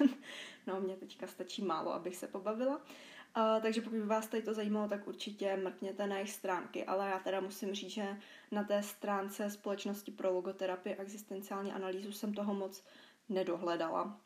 no 0.66 0.80
mě 0.80 0.96
teďka 0.96 1.26
stačí 1.26 1.62
málo, 1.62 1.92
abych 1.92 2.16
se 2.16 2.28
pobavila. 2.28 2.76
Uh, 2.76 3.62
takže 3.62 3.80
pokud 3.80 3.98
by 3.98 4.06
vás 4.06 4.28
tady 4.28 4.42
to 4.42 4.54
zajímalo, 4.54 4.88
tak 4.88 5.08
určitě 5.08 5.56
mrkněte 5.56 6.06
na 6.06 6.16
jejich 6.16 6.32
stránky, 6.32 6.84
ale 6.84 7.08
já 7.08 7.18
teda 7.18 7.40
musím 7.40 7.74
říct, 7.74 7.90
že 7.90 8.16
na 8.50 8.64
té 8.64 8.82
stránce 8.82 9.50
Společnosti 9.50 10.10
pro 10.10 10.32
logoterapii 10.32 10.96
a 10.96 11.02
existenciální 11.02 11.72
analýzu 11.72 12.12
jsem 12.12 12.34
toho 12.34 12.54
moc 12.54 12.84
nedohledala. 13.28 14.20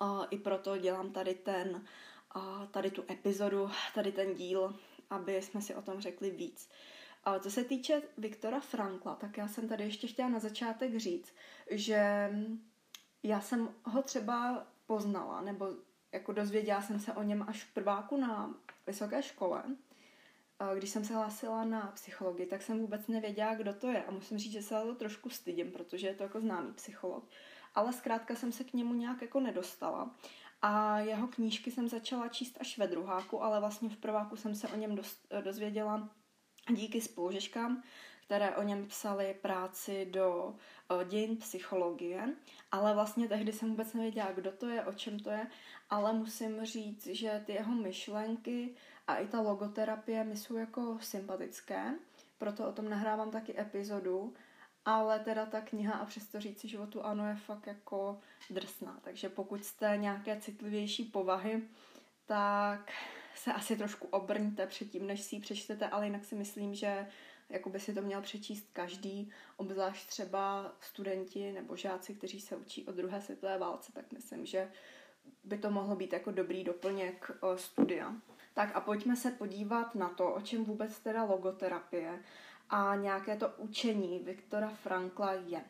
Uh, 0.00 0.24
I 0.30 0.38
proto 0.38 0.78
dělám 0.78 1.12
tady 1.12 1.34
ten, 1.34 1.84
uh, 2.36 2.66
tady 2.66 2.90
tu 2.90 3.04
epizodu, 3.10 3.70
tady 3.94 4.12
ten 4.12 4.34
díl, 4.34 4.76
aby 5.10 5.42
jsme 5.42 5.62
si 5.62 5.74
o 5.74 5.82
tom 5.82 6.00
řekli 6.00 6.30
víc. 6.30 6.68
Ale 7.24 7.40
co 7.40 7.50
se 7.50 7.64
týče 7.64 8.02
Viktora 8.18 8.60
Frankla, 8.60 9.14
tak 9.14 9.38
já 9.38 9.48
jsem 9.48 9.68
tady 9.68 9.84
ještě 9.84 10.06
chtěla 10.06 10.28
na 10.28 10.38
začátek 10.38 10.96
říct, 10.96 11.34
že 11.70 12.30
já 13.22 13.40
jsem 13.40 13.68
ho 13.84 14.02
třeba 14.02 14.66
poznala, 14.86 15.40
nebo 15.40 15.68
jako 16.12 16.32
dozvěděla 16.32 16.82
jsem 16.82 17.00
se 17.00 17.12
o 17.12 17.22
něm 17.22 17.44
až 17.48 17.64
v 17.64 17.74
prváku 17.74 18.16
na 18.16 18.54
vysoké 18.86 19.22
škole. 19.22 19.64
Když 20.74 20.90
jsem 20.90 21.04
se 21.04 21.14
hlásila 21.14 21.64
na 21.64 21.92
psychologii, 21.94 22.46
tak 22.46 22.62
jsem 22.62 22.78
vůbec 22.78 23.06
nevěděla, 23.06 23.54
kdo 23.54 23.74
to 23.74 23.88
je. 23.88 24.04
A 24.04 24.10
musím 24.10 24.38
říct, 24.38 24.52
že 24.52 24.62
se 24.62 24.74
to 24.74 24.94
trošku 24.94 25.30
stydím, 25.30 25.72
protože 25.72 26.06
je 26.06 26.14
to 26.14 26.22
jako 26.22 26.40
známý 26.40 26.72
psycholog. 26.72 27.24
Ale 27.74 27.92
zkrátka 27.92 28.34
jsem 28.34 28.52
se 28.52 28.64
k 28.64 28.72
němu 28.72 28.94
nějak 28.94 29.22
jako 29.22 29.40
nedostala. 29.40 30.10
A 30.62 30.98
jeho 30.98 31.28
knížky 31.28 31.70
jsem 31.70 31.88
začala 31.88 32.28
číst 32.28 32.56
až 32.60 32.78
ve 32.78 32.86
druháku, 32.86 33.42
ale 33.42 33.60
vlastně 33.60 33.88
v 33.88 33.96
prváku 33.96 34.36
jsem 34.36 34.54
se 34.54 34.68
o 34.68 34.76
něm 34.76 34.98
dozvěděla 35.42 36.08
díky 36.70 37.00
spolužeškám, 37.00 37.82
které 38.24 38.56
o 38.56 38.62
něm 38.62 38.86
psali 38.86 39.34
práci 39.42 40.06
do 40.10 40.54
dějin 41.08 41.36
psychologie, 41.36 42.34
ale 42.72 42.94
vlastně 42.94 43.28
tehdy 43.28 43.52
jsem 43.52 43.68
vůbec 43.70 43.92
nevěděla, 43.92 44.32
kdo 44.32 44.52
to 44.52 44.68
je, 44.68 44.84
o 44.84 44.92
čem 44.92 45.20
to 45.20 45.30
je, 45.30 45.46
ale 45.90 46.12
musím 46.12 46.64
říct, 46.64 47.06
že 47.06 47.42
ty 47.46 47.52
jeho 47.52 47.74
myšlenky 47.74 48.74
a 49.06 49.16
i 49.16 49.26
ta 49.26 49.40
logoterapie 49.40 50.24
mi 50.24 50.36
jsou 50.36 50.56
jako 50.56 50.98
sympatické, 51.00 51.94
proto 52.38 52.68
o 52.68 52.72
tom 52.72 52.88
nahrávám 52.88 53.30
taky 53.30 53.60
epizodu, 53.60 54.34
ale 54.84 55.18
teda 55.18 55.46
ta 55.46 55.60
kniha 55.60 55.92
a 55.92 56.04
přesto 56.04 56.40
říci 56.40 56.68
životu 56.68 57.04
ano 57.04 57.28
je 57.28 57.34
fakt 57.34 57.66
jako 57.66 58.20
drsná, 58.50 59.00
takže 59.02 59.28
pokud 59.28 59.64
jste 59.64 59.96
nějaké 59.96 60.40
citlivější 60.40 61.04
povahy, 61.04 61.62
tak 62.26 62.92
se 63.34 63.52
asi 63.52 63.76
trošku 63.76 64.06
obrňte 64.06 64.66
předtím, 64.66 65.06
než 65.06 65.20
si 65.20 65.36
ji 65.36 65.40
přečtete, 65.40 65.88
ale 65.88 66.06
jinak 66.06 66.24
si 66.24 66.34
myslím, 66.34 66.74
že 66.74 67.06
jako 67.48 67.70
by 67.70 67.80
si 67.80 67.94
to 67.94 68.02
měl 68.02 68.22
přečíst 68.22 68.68
každý, 68.72 69.30
obzvlášť 69.56 70.08
třeba 70.08 70.72
studenti 70.80 71.52
nebo 71.52 71.76
žáci, 71.76 72.14
kteří 72.14 72.40
se 72.40 72.56
učí 72.56 72.86
o 72.86 72.92
druhé 72.92 73.20
světové 73.20 73.58
válce, 73.58 73.92
tak 73.92 74.12
myslím, 74.12 74.46
že 74.46 74.70
by 75.44 75.58
to 75.58 75.70
mohlo 75.70 75.96
být 75.96 76.12
jako 76.12 76.30
dobrý 76.30 76.64
doplněk 76.64 77.30
studia. 77.56 78.14
Tak 78.54 78.76
a 78.76 78.80
pojďme 78.80 79.16
se 79.16 79.30
podívat 79.30 79.94
na 79.94 80.08
to, 80.08 80.34
o 80.34 80.40
čem 80.40 80.64
vůbec 80.64 80.98
teda 80.98 81.24
logoterapie 81.24 82.22
a 82.74 82.94
nějaké 82.94 83.36
to 83.36 83.48
učení 83.48 84.18
Viktora 84.18 84.68
Frankla 84.68 85.32
je. 85.32 85.64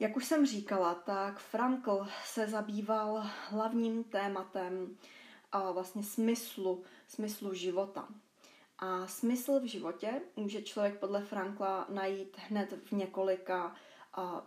Jak 0.00 0.16
už 0.16 0.24
jsem 0.24 0.46
říkala, 0.46 0.94
tak 0.94 1.38
Frankl 1.38 2.06
se 2.24 2.46
zabýval 2.46 3.26
hlavním 3.48 4.04
tématem 4.04 4.96
a 5.52 5.72
vlastně 5.72 6.02
smyslu, 6.02 6.82
smyslu 7.06 7.54
života. 7.54 8.08
A 8.78 9.06
smysl 9.06 9.60
v 9.60 9.64
životě 9.64 10.20
může 10.36 10.62
člověk 10.62 10.98
podle 10.98 11.22
Frankla 11.22 11.86
najít 11.88 12.36
hned 12.48 12.72
v 12.84 12.92
několika 12.92 13.74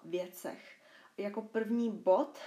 věcech. 0.03 0.81
Jako 1.17 1.41
první 1.41 1.91
bod 1.91 2.39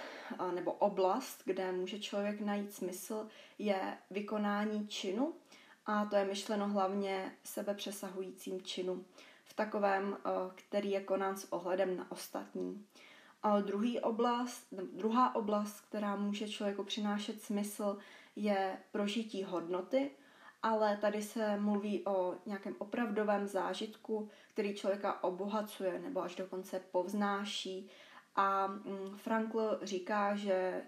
nebo 0.53 0.71
oblast, 0.71 1.41
kde 1.45 1.71
může 1.71 1.99
člověk 1.99 2.41
najít 2.41 2.73
smysl, 2.73 3.27
je 3.57 3.97
vykonání 4.11 4.87
činu, 4.87 5.33
a 5.85 6.05
to 6.05 6.15
je 6.15 6.25
myšleno 6.25 6.67
hlavně 6.67 7.35
sebepřesahujícím 7.43 8.61
činu, 8.61 9.05
takovém, 9.55 10.17
který 10.55 10.91
je 10.91 11.01
konán 11.03 11.37
s 11.37 11.53
ohledem 11.53 11.97
na 11.97 12.11
ostatní. 12.11 12.85
A 13.43 13.59
druhý 13.59 13.99
oblast, 13.99 14.67
druhá 14.93 15.35
oblast, 15.35 15.81
která 15.81 16.15
může 16.15 16.49
člověku 16.49 16.83
přinášet 16.83 17.41
smysl, 17.41 17.97
je 18.35 18.77
prožití 18.91 19.43
hodnoty, 19.43 20.11
ale 20.63 20.97
tady 20.97 21.21
se 21.21 21.57
mluví 21.57 22.05
o 22.05 22.35
nějakém 22.45 22.75
opravdovém 22.77 23.47
zážitku, 23.47 24.29
který 24.49 24.75
člověka 24.75 25.23
obohacuje 25.23 25.99
nebo 25.99 26.21
až 26.21 26.35
dokonce 26.35 26.79
povznáší. 26.91 27.89
A 28.35 28.67
mm, 28.67 29.17
Frankl 29.17 29.79
říká, 29.81 30.35
že 30.35 30.53
e, 30.53 30.85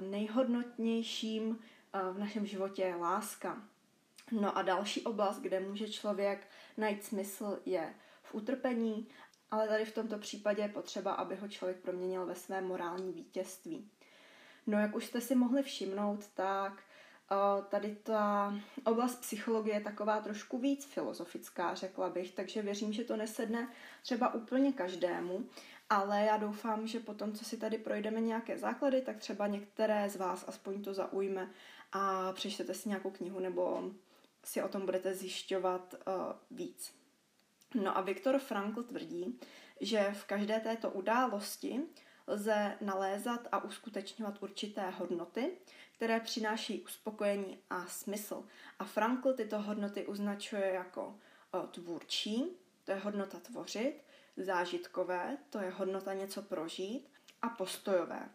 nejhodnotnějším 0.00 1.58
e, 1.92 2.12
v 2.12 2.18
našem 2.18 2.46
životě 2.46 2.82
je 2.82 2.96
láska. 2.96 3.62
No 4.32 4.58
a 4.58 4.62
další 4.62 5.02
oblast, 5.02 5.40
kde 5.40 5.60
může 5.60 5.88
člověk 5.88 6.46
najít 6.76 7.04
smysl, 7.04 7.58
je 7.66 7.94
v 8.22 8.34
utrpení, 8.34 9.08
ale 9.50 9.68
tady 9.68 9.84
v 9.84 9.94
tomto 9.94 10.18
případě 10.18 10.62
je 10.62 10.68
potřeba, 10.68 11.12
aby 11.12 11.36
ho 11.36 11.48
člověk 11.48 11.80
proměnil 11.80 12.26
ve 12.26 12.34
své 12.34 12.60
morální 12.60 13.12
vítězství. 13.12 13.90
No 14.66 14.78
jak 14.78 14.96
už 14.96 15.06
jste 15.06 15.20
si 15.20 15.34
mohli 15.34 15.62
všimnout, 15.62 16.26
tak 16.34 16.82
tady 17.68 17.96
ta 17.96 18.54
oblast 18.84 19.20
psychologie 19.20 19.76
je 19.76 19.80
taková 19.80 20.20
trošku 20.20 20.58
víc 20.58 20.84
filozofická, 20.84 21.74
řekla 21.74 22.10
bych, 22.10 22.32
takže 22.32 22.62
věřím, 22.62 22.92
že 22.92 23.04
to 23.04 23.16
nesedne 23.16 23.68
třeba 24.02 24.34
úplně 24.34 24.72
každému, 24.72 25.48
ale 25.90 26.24
já 26.24 26.36
doufám, 26.36 26.86
že 26.86 27.00
potom, 27.00 27.32
co 27.32 27.44
si 27.44 27.56
tady 27.56 27.78
projdeme 27.78 28.20
nějaké 28.20 28.58
základy, 28.58 29.02
tak 29.02 29.16
třeba 29.16 29.46
některé 29.46 30.10
z 30.10 30.16
vás 30.16 30.44
aspoň 30.48 30.82
to 30.82 30.94
zaujme 30.94 31.50
a 31.92 32.32
přečtete 32.32 32.74
si 32.74 32.88
nějakou 32.88 33.10
knihu 33.10 33.40
nebo 33.40 33.90
si 34.44 34.62
o 34.62 34.68
tom 34.68 34.84
budete 34.86 35.14
zjišťovat 35.14 35.94
uh, 35.94 36.12
víc. 36.50 36.94
No 37.74 37.98
a 37.98 38.00
Viktor 38.00 38.38
Frankl 38.38 38.82
tvrdí, 38.82 39.40
že 39.80 40.12
v 40.12 40.24
každé 40.24 40.60
této 40.60 40.90
události 40.90 41.80
lze 42.26 42.76
nalézat 42.80 43.48
a 43.52 43.64
uskutečňovat 43.64 44.42
určité 44.42 44.90
hodnoty, 44.90 45.52
které 45.92 46.20
přináší 46.20 46.80
uspokojení 46.80 47.58
a 47.70 47.86
smysl. 47.86 48.44
A 48.78 48.84
Frankl 48.84 49.32
tyto 49.32 49.62
hodnoty 49.62 50.06
označuje 50.06 50.72
jako 50.72 51.18
tvůrčí, 51.70 52.44
to 52.84 52.92
je 52.92 52.98
hodnota 52.98 53.40
tvořit, 53.40 53.94
zážitkové, 54.36 55.38
to 55.50 55.58
je 55.58 55.70
hodnota 55.70 56.14
něco 56.14 56.42
prožít, 56.42 57.10
a 57.42 57.48
postojové. 57.48 58.28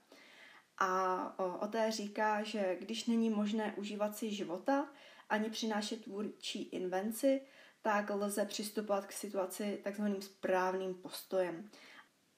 A 0.78 1.40
o 1.60 1.68
té 1.68 1.92
říká, 1.92 2.44
že 2.44 2.76
když 2.80 3.06
není 3.06 3.30
možné 3.30 3.74
užívat 3.78 4.18
si 4.18 4.32
života 4.32 4.88
ani 5.30 5.50
přinášet 5.50 6.04
tvůrčí 6.04 6.64
invenci, 6.64 7.42
tak 7.82 8.10
lze 8.10 8.46
přistupovat 8.46 9.06
k 9.06 9.12
situaci 9.12 9.80
takzvaným 9.84 10.22
správným 10.22 10.94
postojem. 10.94 11.70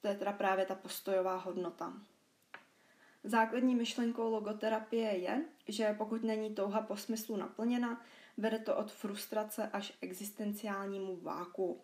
To 0.02 0.08
je 0.08 0.16
teda 0.16 0.32
právě 0.32 0.66
ta 0.66 0.76
postojová 0.76 1.36
hodnota. 1.36 1.94
Základní 3.24 3.76
myšlenkou 3.76 4.32
logoterapie 4.32 5.18
je, 5.18 5.46
že 5.68 5.96
pokud 5.98 6.24
není 6.24 6.56
touha 6.56 6.82
po 6.82 6.98
smyslu 6.98 7.36
naplněna, 7.36 8.02
vede 8.38 8.60
to 8.60 8.76
od 8.76 8.92
frustrace 8.92 9.70
až 9.74 9.94
existenciálnímu 10.02 11.20
váku. 11.22 11.82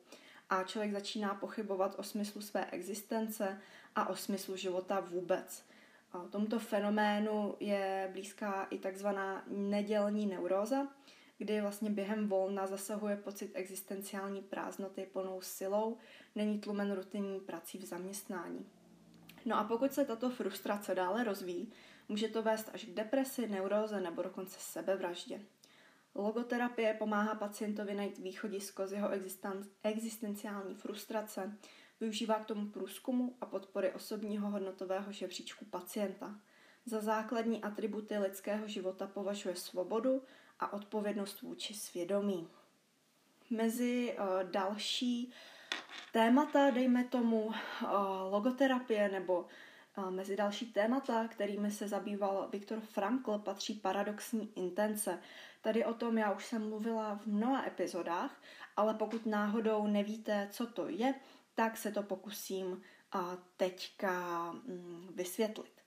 A 0.50 0.63
člověk 0.63 0.92
začíná 0.92 1.36
pochybovat 1.36 1.96
o 2.00 2.04
smyslu 2.04 2.42
své 2.42 2.66
existence 2.66 3.62
a 3.96 4.10
o 4.10 4.16
smyslu 4.16 4.56
života 4.56 5.00
vůbec. 5.00 5.66
Tomuto 6.30 6.60
fenoménu 6.60 7.56
je 7.60 8.10
blízká 8.12 8.63
i 8.63 8.78
takzvaná 8.78 9.43
nedělní 9.47 10.26
neuróza, 10.26 10.88
kdy 11.38 11.62
vlastně 11.62 11.89
během 11.89 12.28
volna 12.28 12.67
zasahuje 12.67 13.15
pocit 13.15 13.52
existenciální 13.54 14.41
prázdnoty 14.41 15.10
plnou 15.13 15.41
silou, 15.41 15.97
není 16.36 16.60
tlumen 16.60 16.91
rutinní 16.91 17.39
prací 17.39 17.78
v 17.78 17.86
zaměstnání. 17.86 18.65
No 19.45 19.58
a 19.58 19.63
pokud 19.63 19.93
se 19.93 20.06
tato 20.06 20.30
frustrace 20.30 20.95
dále 20.95 21.23
rozvíjí, 21.23 21.71
může 22.10 22.28
to 22.28 22.41
vést 22.43 22.69
až 22.73 22.86
k 22.86 22.93
depresi, 22.93 23.47
neuróze 23.47 24.02
nebo 24.02 24.21
dokonce 24.21 24.60
sebevraždě. 24.60 25.41
Logoterapie 26.15 26.93
pomáhá 26.93 27.36
pacientovi 27.36 27.93
najít 27.93 28.17
východisko 28.17 28.88
z 28.88 28.91
jeho 28.91 29.10
existenciální 29.84 30.76
frustrace, 30.76 31.58
využívá 32.00 32.40
k 32.40 32.46
tomu 32.46 32.70
průzkumu 32.70 33.36
a 33.42 33.46
podpory 33.46 33.92
osobního 33.92 34.50
hodnotového 34.50 35.12
žebříčku 35.12 35.66
pacienta. 35.66 36.36
Za 36.86 37.00
základní 37.00 37.64
atributy 37.64 38.18
lidského 38.18 38.68
života 38.68 39.08
považuje 39.08 39.56
svobodu 39.56 40.22
a 40.60 40.74
odpovědnost 40.74 41.42
vůči 41.42 41.74
svědomí. 41.74 42.48
Mezi 43.50 44.18
uh, 44.20 44.52
další 44.52 45.32
témata, 46.12 46.70
dejme 46.70 47.04
tomu 47.04 47.46
uh, 47.46 47.54
logoterapie 48.30 49.10
nebo 49.10 49.46
uh, 49.98 50.12
mezi 50.12 50.36
další 50.36 50.66
témata, 50.72 51.28
kterými 51.28 51.72
se 51.72 51.88
zabýval 51.88 52.50
Viktor 52.52 52.80
Frankl, 52.80 53.38
patří 53.38 53.74
paradoxní 53.74 54.52
intence. 54.56 55.20
Tady 55.62 55.86
o 55.86 55.94
tom 55.94 56.18
já 56.18 56.32
už 56.32 56.46
jsem 56.46 56.70
mluvila 56.70 57.16
v 57.16 57.26
mnoha 57.26 57.68
epizodách, 57.68 58.42
ale 58.78 58.94
pokud 58.94 59.26
náhodou 59.26 59.88
nevíte, 59.88 60.48
co 60.52 60.68
to 60.68 60.90
je, 60.90 61.14
tak 61.56 61.78
se 61.78 61.92
to 61.92 62.04
pokusím 62.04 62.82
teďka 63.58 64.52
mm, 64.52 65.10
vysvětlit. 65.16 65.82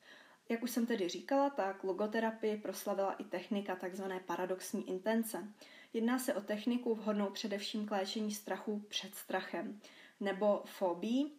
Jak 0.48 0.62
už 0.62 0.70
jsem 0.70 0.86
tedy 0.86 1.08
říkala, 1.08 1.50
tak 1.50 1.84
logoterapii 1.84 2.56
proslavila 2.56 3.12
i 3.12 3.24
technika 3.24 3.76
tzv. 3.76 4.04
paradoxní 4.26 4.88
intence. 4.88 5.48
Jedná 5.92 6.18
se 6.18 6.34
o 6.34 6.40
techniku 6.40 6.94
vhodnou 6.94 7.30
především 7.30 7.86
k 7.86 7.90
léčení 7.90 8.34
strachu 8.34 8.84
před 8.88 9.14
strachem 9.14 9.80
nebo 10.20 10.62
fobí, 10.66 11.32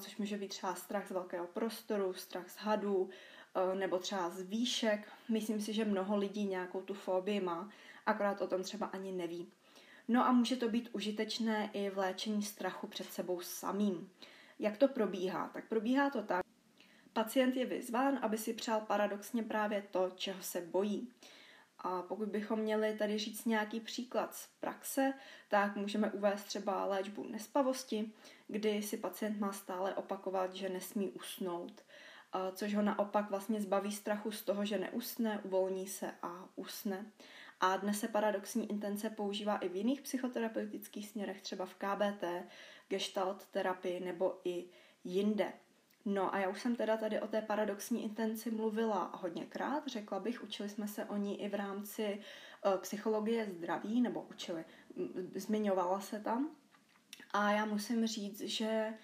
což 0.00 0.16
může 0.16 0.38
být 0.38 0.48
třeba 0.48 0.74
strach 0.74 1.08
z 1.08 1.10
velkého 1.10 1.46
prostoru, 1.46 2.14
strach 2.14 2.50
z 2.50 2.56
hadů, 2.56 3.10
nebo 3.74 3.98
třeba 3.98 4.30
z 4.30 4.42
výšek. 4.42 5.08
Myslím 5.28 5.60
si, 5.60 5.72
že 5.72 5.84
mnoho 5.84 6.16
lidí 6.16 6.44
nějakou 6.44 6.82
tu 6.82 6.94
fobii 6.94 7.40
má, 7.40 7.70
akorát 8.06 8.40
o 8.40 8.46
tom 8.46 8.62
třeba 8.62 8.86
ani 8.86 9.12
neví. 9.12 9.52
No 10.08 10.26
a 10.26 10.32
může 10.32 10.56
to 10.56 10.68
být 10.68 10.88
užitečné 10.92 11.70
i 11.72 11.90
v 11.90 11.98
léčení 11.98 12.42
strachu 12.42 12.86
před 12.86 13.12
sebou 13.12 13.40
samým. 13.40 14.10
Jak 14.58 14.76
to 14.76 14.88
probíhá? 14.88 15.50
Tak 15.54 15.68
probíhá 15.68 16.10
to 16.10 16.22
tak. 16.22 16.44
Pacient 17.12 17.56
je 17.56 17.66
vyzván, 17.66 18.18
aby 18.22 18.38
si 18.38 18.54
přál 18.54 18.80
paradoxně 18.80 19.42
právě 19.42 19.82
to, 19.90 20.10
čeho 20.16 20.42
se 20.42 20.60
bojí. 20.60 21.08
A 21.78 22.02
pokud 22.02 22.28
bychom 22.28 22.58
měli 22.58 22.94
tady 22.98 23.18
říct 23.18 23.44
nějaký 23.44 23.80
příklad 23.80 24.34
z 24.34 24.48
praxe, 24.60 25.14
tak 25.48 25.76
můžeme 25.76 26.10
uvést 26.10 26.44
třeba 26.44 26.84
léčbu 26.84 27.26
nespavosti, 27.28 28.12
kdy 28.48 28.82
si 28.82 28.96
pacient 28.96 29.40
má 29.40 29.52
stále 29.52 29.94
opakovat, 29.94 30.54
že 30.54 30.68
nesmí 30.68 31.10
usnout, 31.10 31.84
což 32.54 32.74
ho 32.74 32.82
naopak 32.82 33.30
vlastně 33.30 33.60
zbaví 33.60 33.92
strachu 33.92 34.30
z 34.30 34.42
toho, 34.42 34.64
že 34.64 34.78
neusne, 34.78 35.40
uvolní 35.44 35.86
se 35.86 36.10
a 36.22 36.48
usne. 36.56 37.06
A 37.66 37.76
dnes 37.76 38.00
se 38.00 38.08
paradoxní 38.08 38.70
intence 38.70 39.10
používá 39.10 39.56
i 39.56 39.68
v 39.68 39.76
jiných 39.76 40.02
psychoterapeutických 40.02 41.08
směrech, 41.08 41.42
třeba 41.42 41.66
v 41.66 41.74
KBT, 41.74 42.24
gestalt 42.88 43.46
terapii 43.46 44.00
nebo 44.00 44.40
i 44.44 44.64
jinde. 45.04 45.52
No 46.04 46.34
a 46.34 46.38
já 46.38 46.48
už 46.48 46.60
jsem 46.60 46.76
teda 46.76 46.96
tady 46.96 47.20
o 47.20 47.26
té 47.26 47.42
paradoxní 47.42 48.04
intenci 48.04 48.50
mluvila 48.50 49.10
hodněkrát, 49.14 49.86
řekla 49.86 50.20
bych, 50.20 50.42
učili 50.42 50.68
jsme 50.68 50.88
se 50.88 51.04
o 51.04 51.16
ní 51.16 51.42
i 51.42 51.48
v 51.48 51.54
rámci 51.54 52.20
uh, 52.66 52.76
psychologie 52.76 53.46
zdraví, 53.46 54.00
nebo 54.00 54.22
učili, 54.22 54.64
zmiňovala 55.34 56.00
se 56.00 56.20
tam. 56.20 56.50
A 57.32 57.50
já 57.50 57.64
musím 57.64 58.06
říct, 58.06 58.40
že 58.40 58.94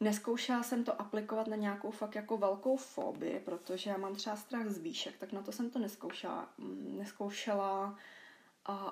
Neskoušela 0.00 0.62
jsem 0.62 0.84
to 0.84 1.00
aplikovat 1.00 1.46
na 1.46 1.56
nějakou 1.56 1.90
fakt 1.90 2.14
jako 2.14 2.36
velkou 2.36 2.76
fobii, 2.76 3.40
protože 3.44 3.90
já 3.90 3.96
mám 3.96 4.14
třeba 4.14 4.36
strach 4.36 4.66
z 4.66 4.78
výšek, 4.78 5.18
tak 5.18 5.32
na 5.32 5.42
to 5.42 5.52
jsem 5.52 5.70
to 5.70 5.78
neskoušela, 5.78 6.48
mm, 6.58 6.98
neskoušela 6.98 7.98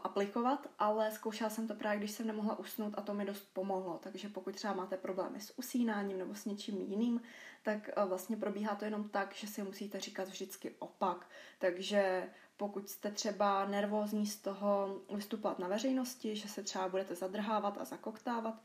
aplikovat, 0.04 0.70
ale 0.78 1.10
zkoušela 1.10 1.50
jsem 1.50 1.68
to 1.68 1.74
právě, 1.74 1.98
když 1.98 2.10
jsem 2.10 2.26
nemohla 2.26 2.58
usnout 2.58 2.94
a 2.96 3.02
to 3.02 3.14
mi 3.14 3.24
dost 3.24 3.48
pomohlo. 3.52 4.00
Takže 4.02 4.28
pokud 4.28 4.54
třeba 4.54 4.72
máte 4.74 4.96
problémy 4.96 5.40
s 5.40 5.58
usínáním 5.58 6.18
nebo 6.18 6.34
s 6.34 6.44
něčím 6.44 6.80
jiným, 6.80 7.20
tak 7.62 7.90
vlastně 8.06 8.36
probíhá 8.36 8.74
to 8.74 8.84
jenom 8.84 9.08
tak, 9.08 9.34
že 9.34 9.46
si 9.46 9.62
musíte 9.62 10.00
říkat 10.00 10.28
vždycky 10.28 10.74
opak. 10.78 11.26
Takže 11.58 12.30
pokud 12.56 12.88
jste 12.88 13.10
třeba 13.10 13.66
nervózní 13.66 14.26
z 14.26 14.36
toho 14.36 15.00
vystupovat 15.14 15.58
na 15.58 15.68
veřejnosti, 15.68 16.36
že 16.36 16.48
se 16.48 16.62
třeba 16.62 16.88
budete 16.88 17.14
zadrhávat 17.14 17.78
a 17.78 17.84
zakoktávat, 17.84 18.62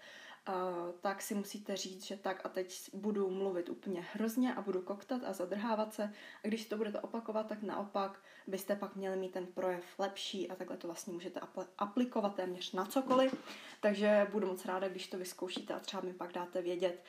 tak 1.02 1.22
si 1.22 1.36
musíte 1.36 1.76
říct, 1.76 2.06
že 2.06 2.18
tak 2.18 2.46
a 2.46 2.50
teď 2.50 2.90
budu 2.94 3.30
mluvit 3.30 3.70
úplně 3.70 4.06
hrozně 4.14 4.56
a 4.56 4.62
budu 4.62 4.82
koktat 4.82 5.22
a 5.26 5.34
zadrhávat 5.34 5.94
se. 5.94 6.14
A 6.44 6.48
když 6.48 6.66
to 6.66 6.78
budete 6.78 7.00
opakovat, 7.00 7.48
tak 7.48 7.64
naopak 7.64 8.20
byste 8.48 8.76
pak 8.76 8.96
měli 8.96 9.18
mít 9.18 9.32
ten 9.32 9.46
projev 9.46 9.84
lepší 10.00 10.50
a 10.50 10.56
takhle 10.56 10.78
to 10.78 10.88
vlastně 10.88 11.14
můžete 11.14 11.40
aplikovat 11.78 12.36
téměř 12.36 12.72
na 12.72 12.86
cokoliv. 12.86 13.36
Takže 13.82 14.28
budu 14.32 14.48
moc 14.48 14.66
ráda, 14.66 14.88
když 14.88 15.08
to 15.08 15.18
vyzkoušíte 15.18 15.74
a 15.74 15.80
třeba 15.80 16.04
mi 16.04 16.14
pak 16.14 16.32
dáte 16.32 16.62
vědět, 16.62 17.04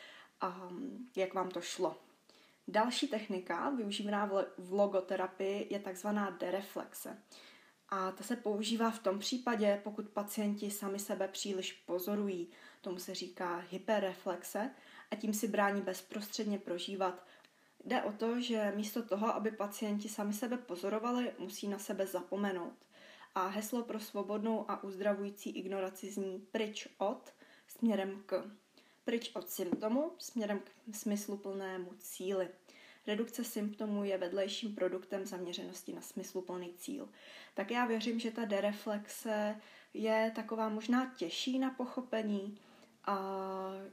um, 0.71 1.09
jak 1.17 1.35
vám 1.35 1.51
to 1.51 1.61
šlo. 1.61 1.97
Další 2.69 3.09
technika 3.09 3.71
využívaná 3.71 4.27
v 4.59 4.73
logoterapii 4.73 5.67
je 5.71 5.79
takzvaná 5.79 6.31
dereflexe. 6.31 7.23
A 7.97 8.13
ta 8.13 8.25
se 8.25 8.37
používá 8.37 8.91
v 8.91 8.99
tom 8.99 9.19
případě, 9.19 9.81
pokud 9.85 10.09
pacienti 10.09 10.71
sami 10.71 10.99
sebe 10.99 11.29
příliš 11.29 11.73
pozorují. 11.73 12.49
Tomu 12.81 12.99
se 12.99 13.15
říká 13.15 13.57
hyperreflexe 13.71 14.71
a 15.11 15.17
tím 15.17 15.35
si 15.35 15.49
brání 15.49 15.81
bezprostředně 15.81 16.59
prožívat. 16.59 17.27
Jde 17.85 18.03
o 18.03 18.13
to, 18.13 18.41
že 18.41 18.73
místo 18.77 19.03
toho, 19.03 19.35
aby 19.35 19.51
pacienti 19.51 20.09
sami 20.09 20.33
sebe 20.33 20.57
pozorovali, 20.57 21.33
musí 21.39 21.69
na 21.69 21.79
sebe 21.79 22.07
zapomenout. 22.07 22.75
A 23.35 23.47
heslo 23.47 23.83
pro 23.83 24.01
svobodnou 24.01 24.71
a 24.71 24.85
uzdravující 24.85 25.51
ignoraci 25.51 26.11
zní 26.11 26.47
pryč 26.53 26.89
od 26.99 27.35
směrem 27.67 28.23
k. 28.27 28.45
Pryč 29.05 29.31
od 29.35 29.51
symptomu 29.51 30.13
směrem 30.19 30.61
k 30.61 30.97
smysluplnému 30.97 31.91
cíli. 31.99 32.49
Redukce 33.07 33.45
symptomů 33.45 34.05
je 34.05 34.19
vedlejším 34.19 34.75
produktem 34.75 35.27
zaměřenosti 35.27 35.93
na 35.93 36.01
smysluplný 36.01 36.75
cíl. 36.75 37.09
Tak 37.55 37.71
já 37.71 37.87
věřím, 37.87 38.21
že 38.21 38.31
ta 38.31 38.45
dereflexe 38.45 39.61
je 39.95 40.33
taková 40.35 40.69
možná 40.69 41.15
těžší 41.17 41.59
na 41.59 41.71
pochopení. 41.71 42.59
A 43.05 43.19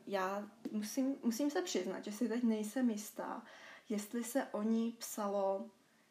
já 0.07 0.49
musím, 0.71 1.15
musím 1.23 1.49
se 1.49 1.61
přiznat, 1.61 2.05
že 2.05 2.11
si 2.11 2.29
teď 2.29 2.43
nejsem 2.43 2.89
jistá, 2.89 3.43
jestli 3.89 4.23
se 4.23 4.45
o 4.45 4.63
ní 4.63 4.91
psalo 4.91 5.65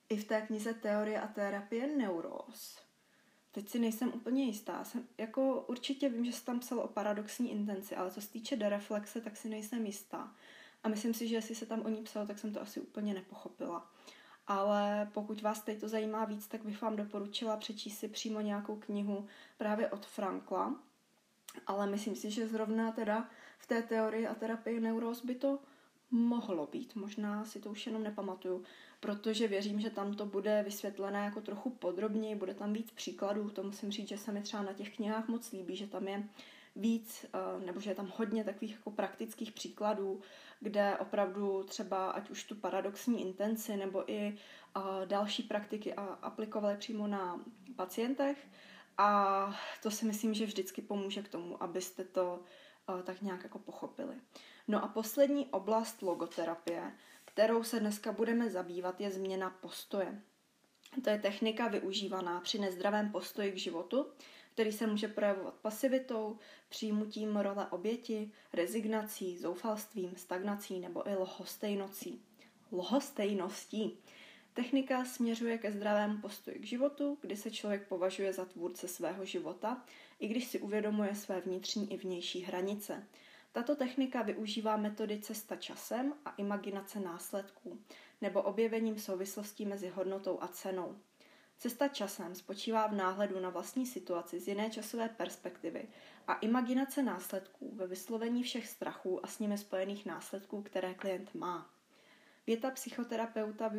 i 0.08 0.16
v 0.16 0.24
té 0.24 0.40
knize 0.40 0.74
Teorie 0.74 1.20
a 1.20 1.26
terapie 1.26 1.86
neuróz. 1.86 2.78
Teď 3.52 3.68
si 3.68 3.78
nejsem 3.78 4.12
úplně 4.14 4.44
jistá. 4.44 4.84
Jsem, 4.84 5.08
jako 5.18 5.64
určitě 5.68 6.08
vím, 6.08 6.24
že 6.24 6.32
se 6.32 6.44
tam 6.44 6.60
psalo 6.60 6.82
o 6.82 6.88
paradoxní 6.88 7.52
intenci, 7.52 7.96
ale 7.96 8.10
co 8.10 8.20
se 8.20 8.30
týče 8.30 8.56
dereflexe, 8.56 9.20
tak 9.20 9.36
si 9.36 9.48
nejsem 9.48 9.86
jistá. 9.86 10.34
A 10.82 10.88
myslím 10.88 11.14
si, 11.14 11.28
že 11.28 11.34
jestli 11.34 11.54
se 11.54 11.66
tam 11.66 11.80
o 11.80 11.88
ní 11.88 12.02
psalo, 12.02 12.26
tak 12.26 12.38
jsem 12.38 12.52
to 12.52 12.62
asi 12.62 12.80
úplně 12.80 13.14
nepochopila. 13.14 13.90
Ale 14.46 15.10
pokud 15.14 15.42
vás 15.42 15.62
teď 15.62 15.80
to 15.80 15.88
zajímá 15.88 16.24
víc, 16.24 16.46
tak 16.46 16.64
bych 16.64 16.82
vám 16.82 16.96
doporučila 16.96 17.56
přečíst 17.56 17.98
si 17.98 18.08
přímo 18.08 18.40
nějakou 18.40 18.76
knihu 18.76 19.26
právě 19.58 19.88
od 19.88 20.06
Frankla. 20.06 20.74
Ale 21.66 21.86
myslím 21.86 22.16
si, 22.16 22.30
že 22.30 22.48
zrovna 22.48 22.92
teda 22.92 23.28
v 23.58 23.66
té 23.66 23.82
teorii 23.82 24.26
a 24.26 24.34
terapii 24.34 24.80
neuroz 24.80 25.24
by 25.24 25.34
to 25.34 25.58
mohlo 26.10 26.66
být. 26.66 26.96
Možná 26.96 27.44
si 27.44 27.60
to 27.60 27.70
už 27.70 27.86
jenom 27.86 28.02
nepamatuju, 28.02 28.64
protože 29.00 29.48
věřím, 29.48 29.80
že 29.80 29.90
tam 29.90 30.14
to 30.14 30.26
bude 30.26 30.62
vysvětlené 30.62 31.24
jako 31.24 31.40
trochu 31.40 31.70
podrobněji, 31.70 32.34
bude 32.34 32.54
tam 32.54 32.72
víc 32.72 32.90
příkladů. 32.90 33.50
To 33.50 33.62
musím 33.62 33.90
říct, 33.90 34.08
že 34.08 34.18
se 34.18 34.32
mi 34.32 34.42
třeba 34.42 34.62
na 34.62 34.72
těch 34.72 34.96
knihách 34.96 35.28
moc 35.28 35.52
líbí, 35.52 35.76
že 35.76 35.86
tam 35.86 36.08
je 36.08 36.28
víc, 36.76 37.26
eh, 37.34 37.66
nebo 37.66 37.80
že 37.80 37.90
je 37.90 37.94
tam 37.94 38.12
hodně 38.16 38.44
takových 38.44 38.72
jako 38.72 38.90
praktických 38.90 39.52
příkladů, 39.52 40.20
kde 40.60 40.96
opravdu 40.98 41.62
třeba 41.62 42.10
ať 42.10 42.30
už 42.30 42.44
tu 42.44 42.54
paradoxní 42.54 43.22
intenci 43.22 43.76
nebo 43.76 44.12
i 44.12 44.38
uh, 44.76 44.82
další 45.04 45.42
praktiky 45.42 45.94
aplikovali 46.22 46.76
přímo 46.76 47.06
na 47.06 47.40
pacientech. 47.76 48.48
A 48.98 49.60
to 49.82 49.90
si 49.90 50.06
myslím, 50.06 50.34
že 50.34 50.46
vždycky 50.46 50.82
pomůže 50.82 51.22
k 51.22 51.28
tomu, 51.28 51.62
abyste 51.62 52.04
to 52.04 52.40
uh, 52.88 53.02
tak 53.02 53.22
nějak 53.22 53.42
jako 53.42 53.58
pochopili. 53.58 54.14
No 54.68 54.84
a 54.84 54.88
poslední 54.88 55.46
oblast 55.46 56.02
logoterapie, 56.02 56.92
kterou 57.24 57.62
se 57.62 57.80
dneska 57.80 58.12
budeme 58.12 58.50
zabývat, 58.50 59.00
je 59.00 59.10
změna 59.10 59.50
postoje. 59.50 60.22
To 61.04 61.10
je 61.10 61.18
technika 61.18 61.68
využívaná 61.68 62.40
při 62.40 62.58
nezdravém 62.58 63.12
postoji 63.12 63.52
k 63.52 63.58
životu, 63.58 64.06
který 64.52 64.72
se 64.72 64.86
může 64.86 65.08
projevovat 65.08 65.54
pasivitou, 65.54 66.38
přijímutím 66.68 67.36
role 67.36 67.66
oběti, 67.70 68.30
rezignací, 68.52 69.38
zoufalstvím, 69.38 70.16
stagnací 70.16 70.80
nebo 70.80 71.08
i 71.08 71.14
lhostejnocí. 71.14 72.22
Lhostejností. 72.72 73.98
Technika 74.54 75.04
směřuje 75.04 75.58
ke 75.58 75.72
zdravému 75.72 76.18
postoji 76.18 76.58
k 76.58 76.66
životu, 76.66 77.18
kdy 77.20 77.36
se 77.36 77.50
člověk 77.50 77.88
považuje 77.88 78.32
za 78.32 78.44
tvůrce 78.44 78.88
svého 78.88 79.24
života, 79.24 79.84
i 80.18 80.28
když 80.28 80.44
si 80.44 80.60
uvědomuje 80.60 81.14
své 81.14 81.40
vnitřní 81.40 81.92
i 81.92 81.96
vnější 81.96 82.40
hranice. 82.40 83.06
Tato 83.52 83.76
technika 83.76 84.22
využívá 84.22 84.76
metody 84.76 85.20
cesta 85.20 85.56
časem 85.56 86.14
a 86.24 86.30
imaginace 86.30 87.00
následků, 87.00 87.78
nebo 88.20 88.42
objevením 88.42 88.98
souvislostí 88.98 89.66
mezi 89.66 89.88
hodnotou 89.88 90.42
a 90.42 90.48
cenou. 90.48 90.96
Cesta 91.62 91.88
časem 91.88 92.34
spočívá 92.34 92.86
v 92.86 92.94
náhledu 92.94 93.40
na 93.40 93.50
vlastní 93.50 93.86
situaci 93.86 94.40
z 94.40 94.48
jiné 94.48 94.70
časové 94.70 95.08
perspektivy 95.08 95.88
a 96.26 96.34
imaginace 96.34 97.02
následků 97.02 97.74
ve 97.74 97.86
vyslovení 97.86 98.42
všech 98.42 98.66
strachů 98.66 99.24
a 99.24 99.28
s 99.28 99.38
nimi 99.38 99.58
spojených 99.58 100.06
následků, 100.06 100.62
které 100.62 100.94
klient 100.94 101.34
má. 101.34 101.70
Věta 102.46 102.70
psychoterapeuta 102.70 103.70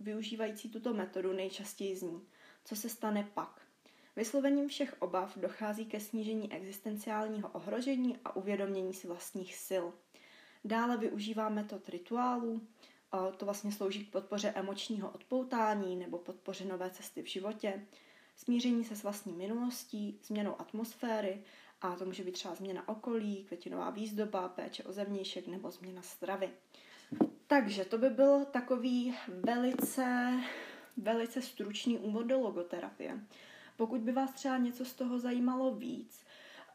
využívající 0.00 0.70
tuto 0.70 0.94
metodu 0.94 1.32
nejčastěji 1.32 1.96
zní, 1.96 2.26
co 2.64 2.76
se 2.76 2.88
stane 2.88 3.28
pak. 3.34 3.60
Vyslovením 4.16 4.68
všech 4.68 4.96
obav 4.98 5.38
dochází 5.38 5.86
ke 5.86 6.00
snížení 6.00 6.52
existenciálního 6.52 7.48
ohrožení 7.48 8.18
a 8.24 8.36
uvědomění 8.36 8.94
si 8.94 9.06
vlastních 9.06 9.54
sil. 9.68 9.84
Dále 10.64 10.96
využívá 10.96 11.48
metod 11.48 11.88
rituálů, 11.88 12.66
to 13.36 13.44
vlastně 13.44 13.72
slouží 13.72 14.06
k 14.06 14.12
podpoře 14.12 14.52
emočního 14.56 15.10
odpoutání 15.10 15.96
nebo 15.96 16.18
podpoře 16.18 16.64
nové 16.64 16.90
cesty 16.90 17.22
v 17.22 17.26
životě, 17.26 17.86
smíření 18.36 18.84
se 18.84 18.96
s 18.96 19.02
vlastní 19.02 19.32
minulostí, 19.32 20.18
změnou 20.22 20.60
atmosféry, 20.60 21.42
a 21.82 21.96
to 21.96 22.04
může 22.04 22.24
být 22.24 22.32
třeba 22.32 22.54
změna 22.54 22.88
okolí, 22.88 23.44
květinová 23.44 23.90
výzdoba, 23.90 24.48
péče 24.48 24.84
o 24.84 24.92
zevnějšek 24.92 25.46
nebo 25.46 25.70
změna 25.70 26.02
stravy. 26.02 26.50
Takže 27.46 27.84
to 27.84 27.98
by 27.98 28.10
byl 28.10 28.44
takový 28.44 29.14
velice, 29.28 30.32
velice 30.96 31.42
stručný 31.42 31.98
úvod 31.98 32.26
do 32.26 32.40
logoterapie. 32.40 33.20
Pokud 33.76 34.00
by 34.00 34.12
vás 34.12 34.32
třeba 34.32 34.58
něco 34.58 34.84
z 34.84 34.94
toho 34.94 35.18
zajímalo 35.18 35.74
víc, 35.74 36.24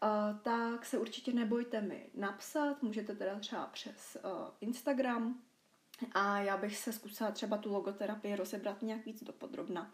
uh, 0.03 0.39
tak 0.39 0.85
se 0.85 0.97
určitě 0.97 1.33
nebojte 1.33 1.81
mi 1.81 2.09
napsat, 2.15 2.83
můžete 2.83 3.15
teda 3.15 3.39
třeba 3.39 3.65
přes 3.65 4.17
uh, 4.23 4.31
Instagram 4.61 5.41
a 6.13 6.39
já 6.39 6.57
bych 6.57 6.77
se 6.77 6.93
zkusila 6.93 7.31
třeba 7.31 7.57
tu 7.57 7.73
logoterapii 7.73 8.35
rozebrat 8.35 8.81
nějak 8.81 9.05
víc 9.05 9.23
dopodrobna. 9.23 9.91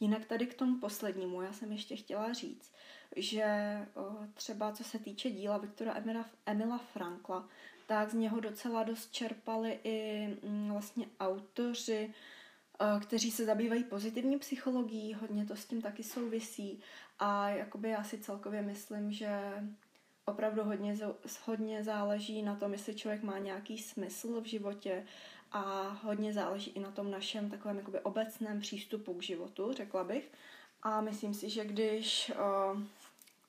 Jinak 0.00 0.24
tady 0.24 0.46
k 0.46 0.54
tomu 0.54 0.78
poslednímu, 0.78 1.42
já 1.42 1.52
jsem 1.52 1.72
ještě 1.72 1.96
chtěla 1.96 2.32
říct, 2.32 2.72
že 3.16 3.46
uh, 3.94 4.26
třeba 4.34 4.72
co 4.72 4.84
se 4.84 4.98
týče 4.98 5.30
díla 5.30 5.58
Viktora 5.58 5.96
Emila, 5.96 6.24
Emila 6.46 6.78
Frankla, 6.78 7.48
tak 7.86 8.10
z 8.10 8.14
něho 8.14 8.40
docela 8.40 8.82
dost 8.82 9.12
čerpali 9.12 9.78
i 9.84 10.28
mm, 10.42 10.72
vlastně 10.72 11.06
autoři, 11.20 12.14
eh, 12.80 13.00
kteří 13.00 13.30
se 13.30 13.44
zabývají 13.44 13.84
pozitivní 13.84 14.38
psychologií, 14.38 15.14
hodně 15.14 15.46
to 15.46 15.56
s 15.56 15.64
tím 15.64 15.82
taky 15.82 16.02
souvisí 16.02 16.80
a 17.18 17.48
jakoby 17.48 17.88
já 17.88 18.04
si 18.04 18.18
celkově 18.18 18.62
myslím, 18.62 19.12
že 19.12 19.52
opravdu 20.24 20.64
hodně, 20.64 20.98
hodně 21.44 21.84
záleží 21.84 22.42
na 22.42 22.56
tom, 22.56 22.72
jestli 22.72 22.94
člověk 22.94 23.22
má 23.22 23.38
nějaký 23.38 23.78
smysl 23.78 24.40
v 24.40 24.44
životě 24.44 25.06
a 25.54 25.88
hodně 26.02 26.32
záleží 26.32 26.70
i 26.70 26.80
na 26.80 26.90
tom 26.90 27.10
našem 27.10 27.50
takovém 27.50 27.76
jakoby 27.76 28.00
obecném 28.00 28.60
přístupu 28.60 29.14
k 29.14 29.22
životu, 29.22 29.72
řekla 29.72 30.04
bych. 30.04 30.32
A 30.82 31.00
myslím 31.00 31.34
si, 31.34 31.50
že 31.50 31.64
když, 31.64 32.32
uh, 32.74 32.82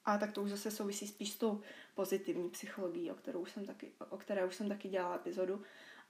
a 0.05 0.17
tak 0.17 0.31
to 0.31 0.43
už 0.43 0.49
zase 0.49 0.71
souvisí 0.71 1.07
spíš 1.07 1.31
s 1.31 1.37
tou 1.37 1.61
pozitivní 1.95 2.49
psychologií, 2.49 3.11
o, 3.11 3.15
kterou 3.15 3.45
jsem 3.45 3.65
taky, 3.65 3.91
o 4.09 4.17
které 4.17 4.45
už 4.45 4.55
jsem 4.55 4.69
taky 4.69 4.89
dělala 4.89 5.15
epizodu, 5.15 5.61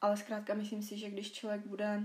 ale 0.01 0.17
zkrátka 0.17 0.53
myslím 0.53 0.83
si, 0.83 0.97
že 0.97 1.09
když 1.09 1.31
člověk 1.31 1.61
bude 1.65 2.03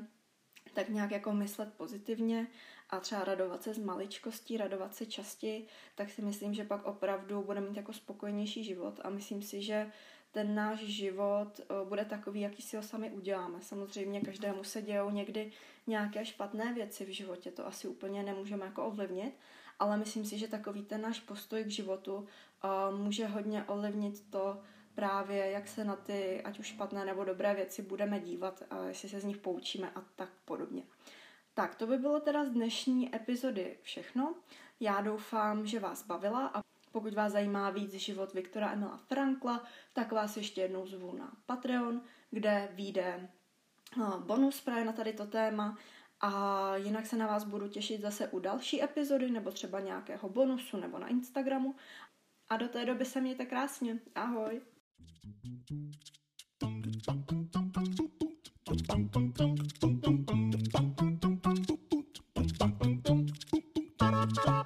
tak 0.75 0.89
nějak 0.89 1.11
jako 1.11 1.33
myslet 1.33 1.75
pozitivně 1.75 2.47
a 2.91 3.01
třeba 3.01 3.25
radovat 3.25 3.63
se 3.63 3.75
z 3.75 3.79
maličkostí, 3.79 4.57
radovat 4.57 4.95
se 4.95 5.07
častěji, 5.07 5.67
tak 5.95 6.11
si 6.11 6.23
myslím, 6.23 6.55
že 6.55 6.65
pak 6.65 6.85
opravdu 6.85 7.43
bude 7.43 7.61
mít 7.61 7.77
jako 7.77 7.93
spokojenější 7.93 8.65
život 8.65 9.01
a 9.05 9.11
myslím 9.11 9.43
si, 9.43 9.63
že 9.63 9.93
ten 10.33 10.55
náš 10.55 10.79
život 10.79 11.61
eh, 11.61 11.65
bude 11.85 12.05
takový, 12.05 12.41
jaký 12.41 12.63
si 12.63 12.77
ho 12.77 12.83
sami 12.83 13.11
uděláme. 13.11 13.61
Samozřejmě 13.61 14.21
každému 14.21 14.65
se 14.65 14.83
dějou 14.83 15.11
někdy 15.11 15.53
nějaké 15.87 16.25
špatné 16.25 16.75
věci 16.75 17.05
v 17.05 17.09
životě, 17.09 17.51
to 17.51 17.67
asi 17.67 17.89
úplně 17.89 18.23
nemůžeme 18.23 18.67
jako 18.67 18.85
ovlivnit, 18.85 19.35
ale 19.79 19.97
myslím 19.97 20.25
si, 20.25 20.39
že 20.39 20.49
takový 20.49 20.83
ten 20.83 21.01
náš 21.01 21.21
postoj 21.21 21.65
k 21.65 21.71
životu 21.71 22.15
uh, 22.17 22.99
může 22.99 23.27
hodně 23.27 23.65
ovlivnit 23.65 24.31
to 24.31 24.61
právě, 24.95 25.51
jak 25.51 25.69
se 25.69 25.85
na 25.85 25.97
ty, 25.97 26.43
ať 26.43 26.59
už 26.59 26.67
špatné 26.67 27.05
nebo 27.05 27.25
dobré 27.25 27.55
věci 27.55 27.83
budeme 27.83 28.21
dívat, 28.21 28.63
jestli 28.89 29.09
se 29.09 29.21
z 29.21 29.25
nich 29.25 29.37
poučíme 29.37 29.91
a 29.91 30.01
tak 30.17 30.29
podobně. 30.45 30.83
Tak, 31.55 31.75
to 31.75 31.87
by 31.87 31.99
bylo 31.99 32.21
teda 32.21 32.45
z 32.45 32.51
dnešní 32.51 33.17
epizody 33.17 33.79
všechno. 33.83 34.35
Já 34.81 35.01
doufám, 35.01 35.67
že 35.67 35.81
vás 35.81 36.07
bavila 36.07 36.47
a 36.55 36.70
pokud 36.93 37.15
vás 37.15 37.33
zajímá 37.33 37.71
víc 37.71 37.93
život 37.93 38.35
Viktora 38.35 38.73
Emila 38.73 38.97
Frankla, 38.97 39.65
tak 39.93 40.13
vás 40.13 40.37
ještě 40.37 40.61
jednou 40.61 40.87
zvu 40.87 41.17
na 41.17 41.33
Patreon, 41.47 42.03
kde 42.31 42.69
vyjde 42.73 43.29
eh, 44.03 44.19
bonus 44.19 44.61
právě 44.61 44.85
na 44.85 44.93
tady 44.93 45.13
to 45.13 45.27
téma 45.27 45.79
a 46.21 46.77
jinak 46.77 47.07
se 47.07 47.17
na 47.17 47.27
vás 47.27 47.45
budu 47.45 47.69
těšit 47.69 48.01
zase 48.01 48.29
u 48.29 48.39
další 48.39 48.83
epizody 48.83 49.31
nebo 49.31 49.51
třeba 49.51 49.81
nějakého 49.81 50.29
bonusu 50.29 50.77
nebo 50.77 50.99
na 50.99 51.09
Instagramu. 51.09 51.75
A 52.49 52.57
do 52.57 52.69
té 52.69 52.87
doby 52.87 53.05
se 53.05 53.21
mějte 53.21 53.47
krásně. 53.47 53.99
Ahoj! 54.15 54.61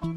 Bum 0.02 0.13